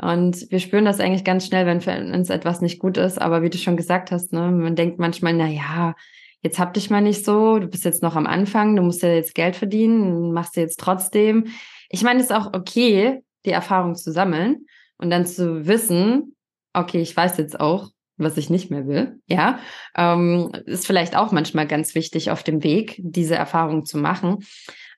[0.00, 3.20] Und wir spüren das eigentlich ganz schnell, wenn für uns etwas nicht gut ist.
[3.20, 5.94] Aber wie du schon gesagt hast, ne, man denkt manchmal, na ja,
[6.42, 9.10] jetzt hab dich mal nicht so, du bist jetzt noch am Anfang, du musst ja
[9.10, 11.48] jetzt Geld verdienen, machst du jetzt trotzdem.
[11.90, 14.64] Ich meine, es ist auch okay, die Erfahrung zu sammeln
[14.96, 16.34] und dann zu wissen,
[16.72, 17.90] okay, ich weiß jetzt auch,
[18.20, 19.58] was ich nicht mehr will, ja,
[19.96, 24.38] ähm, ist vielleicht auch manchmal ganz wichtig auf dem Weg, diese Erfahrung zu machen.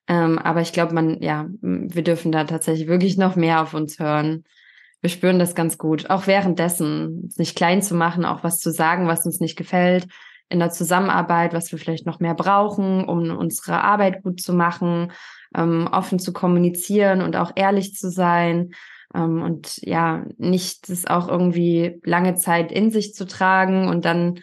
[0.08, 3.98] Ähm, aber ich glaube, man, ja, wir dürfen da tatsächlich wirklich noch mehr auf uns
[3.98, 4.44] hören.
[5.00, 6.10] Wir spüren das ganz gut.
[6.10, 10.06] Auch währenddessen, es nicht klein zu machen, auch was zu sagen, was uns nicht gefällt,
[10.48, 15.12] in der Zusammenarbeit, was wir vielleicht noch mehr brauchen, um unsere Arbeit gut zu machen,
[15.56, 18.72] ähm, offen zu kommunizieren und auch ehrlich zu sein.
[19.14, 24.40] Ähm, und ja, nicht das auch irgendwie lange Zeit in sich zu tragen und dann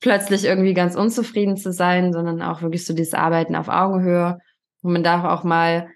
[0.00, 4.38] plötzlich irgendwie ganz unzufrieden zu sein, sondern auch wirklich so dieses Arbeiten auf Augenhöhe.
[4.82, 5.88] Und man darf auch mal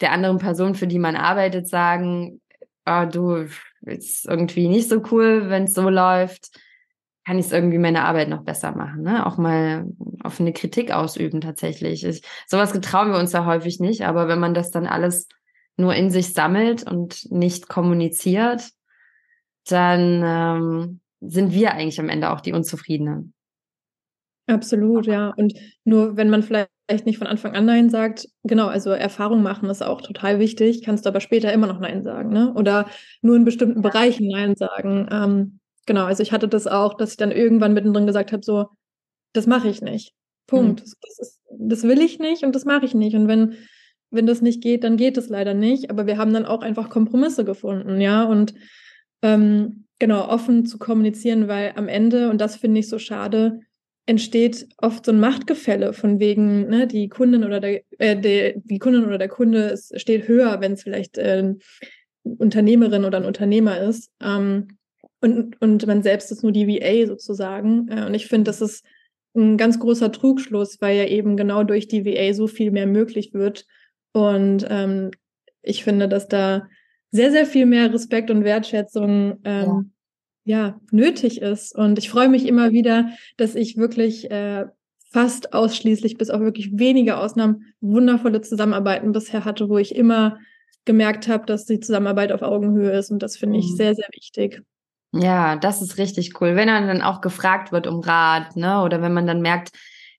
[0.00, 2.40] der anderen Person, für die man arbeitet, sagen,
[2.86, 3.46] oh, du,
[3.82, 6.50] ist irgendwie nicht so cool, wenn es so läuft.
[7.26, 9.26] Kann ich es irgendwie meine Arbeit noch besser machen, ne?
[9.26, 9.86] Auch mal
[10.22, 12.04] offene Kritik ausüben tatsächlich.
[12.04, 15.28] Ich, sowas getrauen wir uns ja häufig nicht, aber wenn man das dann alles
[15.76, 18.70] nur in sich sammelt und nicht kommuniziert,
[19.66, 23.34] dann ähm, sind wir eigentlich am Ende auch die Unzufriedenen.
[24.46, 25.32] Absolut, ja.
[25.36, 25.54] Und
[25.84, 29.82] nur wenn man vielleicht nicht von Anfang an Nein sagt, genau, also Erfahrung machen ist
[29.82, 32.52] auch total wichtig, kannst du aber später immer noch Nein sagen, ne?
[32.54, 32.86] Oder
[33.22, 35.08] nur in bestimmten Bereichen Nein sagen.
[35.10, 38.66] Ähm, genau, also ich hatte das auch, dass ich dann irgendwann mittendrin gesagt habe, so,
[39.32, 40.12] das mache ich nicht.
[40.46, 40.80] Punkt.
[40.80, 40.92] Mhm.
[41.00, 43.16] Das, ist, das will ich nicht und das mache ich nicht.
[43.16, 43.56] Und wenn,
[44.10, 45.90] wenn das nicht geht, dann geht es leider nicht.
[45.90, 48.24] Aber wir haben dann auch einfach Kompromisse gefunden, ja.
[48.24, 48.54] Und
[49.22, 53.60] ähm, genau, offen zu kommunizieren, weil am Ende, und das finde ich so schade,
[54.06, 58.78] entsteht oft so ein Machtgefälle von wegen, ne, die Kundin oder der, äh, der, die
[58.78, 61.54] Kundin oder der Kunde es steht höher, wenn es vielleicht äh,
[62.22, 64.10] Unternehmerin oder ein Unternehmer ist.
[64.22, 64.78] Ähm,
[65.20, 67.88] und, und man selbst ist nur die VA sozusagen.
[67.88, 68.84] Äh, und ich finde, das ist
[69.34, 73.32] ein ganz großer Trugschluss, weil ja eben genau durch die VA so viel mehr möglich
[73.32, 73.64] wird.
[74.14, 75.10] Und ähm,
[75.60, 76.68] ich finde, dass da
[77.10, 79.92] sehr, sehr viel mehr Respekt und Wertschätzung ähm,
[80.44, 80.58] ja.
[80.58, 80.80] ja.
[80.92, 81.74] nötig ist.
[81.74, 84.66] Und ich freue mich immer wieder, dass ich wirklich äh,
[85.10, 90.38] fast ausschließlich, bis auf wirklich wenige Ausnahmen, wundervolle Zusammenarbeiten bisher hatte, wo ich immer
[90.84, 93.10] gemerkt habe, dass die Zusammenarbeit auf Augenhöhe ist.
[93.10, 93.76] Und das finde ich mhm.
[93.76, 94.62] sehr, sehr wichtig.
[95.12, 96.54] Ja, das ist richtig cool.
[96.54, 98.82] Wenn man dann auch gefragt wird um Rat, ne?
[98.82, 99.70] Oder wenn man dann merkt,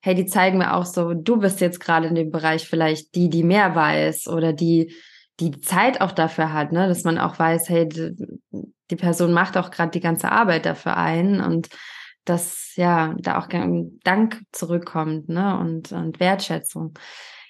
[0.06, 3.28] hey, die zeigen mir auch so, du bist jetzt gerade in dem Bereich vielleicht die,
[3.28, 4.94] die mehr weiß oder die,
[5.40, 6.88] die Zeit auch dafür hat, ne?
[6.88, 11.42] Dass man auch weiß, hey, die Person macht auch gerade die ganze Arbeit dafür ein
[11.42, 11.70] und
[12.24, 13.48] dass ja da auch
[14.04, 15.58] Dank zurückkommt, ne?
[15.58, 16.94] Und, und Wertschätzung.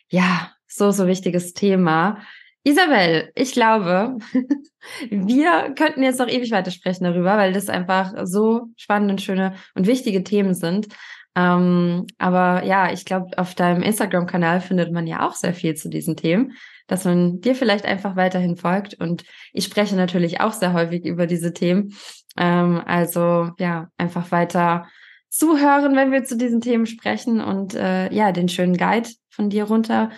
[0.07, 2.19] Ja, so, so wichtiges Thema.
[2.63, 4.17] Isabel, ich glaube,
[5.09, 9.87] wir könnten jetzt noch ewig weiter sprechen darüber, weil das einfach so spannende, schöne und
[9.87, 10.87] wichtige Themen sind.
[11.35, 15.89] Ähm, aber ja, ich glaube, auf deinem Instagram-Kanal findet man ja auch sehr viel zu
[15.89, 16.53] diesen Themen,
[16.87, 18.93] dass man dir vielleicht einfach weiterhin folgt.
[18.95, 21.93] Und ich spreche natürlich auch sehr häufig über diese Themen.
[22.37, 24.87] Ähm, also ja, einfach weiter
[25.29, 29.65] zuhören, wenn wir zu diesen Themen sprechen und äh, ja, den schönen Guide von dir
[29.65, 30.11] runter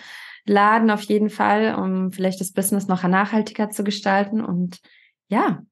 [0.46, 4.40] laden auf jeden Fall, um vielleicht das Business noch nachhaltiger zu gestalten.
[4.40, 4.78] Und
[5.28, 5.62] ja,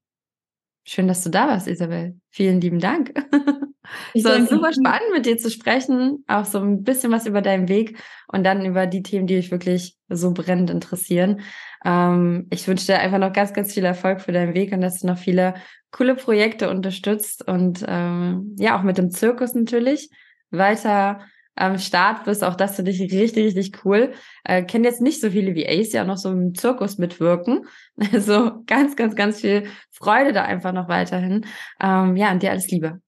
[0.84, 2.20] schön, dass du da warst, Isabel.
[2.30, 3.14] Vielen lieben Dank.
[4.14, 7.68] Ich so, super spannend mit dir zu sprechen, auch so ein bisschen was über deinen
[7.68, 11.40] Weg und dann über die Themen, die dich wirklich so brennend interessieren.
[11.84, 15.00] Ähm, ich wünsche dir einfach noch ganz, ganz viel Erfolg für deinen Weg und dass
[15.00, 15.54] du noch viele
[15.90, 20.10] coole Projekte unterstützt und ähm, ja, auch mit dem Zirkus natürlich
[20.50, 21.20] weiter
[21.56, 22.44] am Start bist.
[22.44, 24.12] Auch das finde ich richtig, richtig cool.
[24.44, 27.66] Äh, kenne jetzt nicht so viele wie Ace, ja noch so im Zirkus mitwirken.
[28.12, 31.46] Also ganz, ganz, ganz viel Freude da einfach noch weiterhin.
[31.80, 33.00] Ähm, ja, und dir alles Liebe.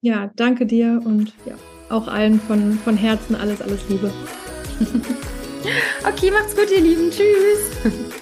[0.00, 1.54] Ja, danke dir und ja,
[1.88, 4.12] auch allen von, von Herzen alles, alles Liebe.
[6.08, 7.10] okay, macht's gut, ihr Lieben.
[7.10, 8.12] Tschüss.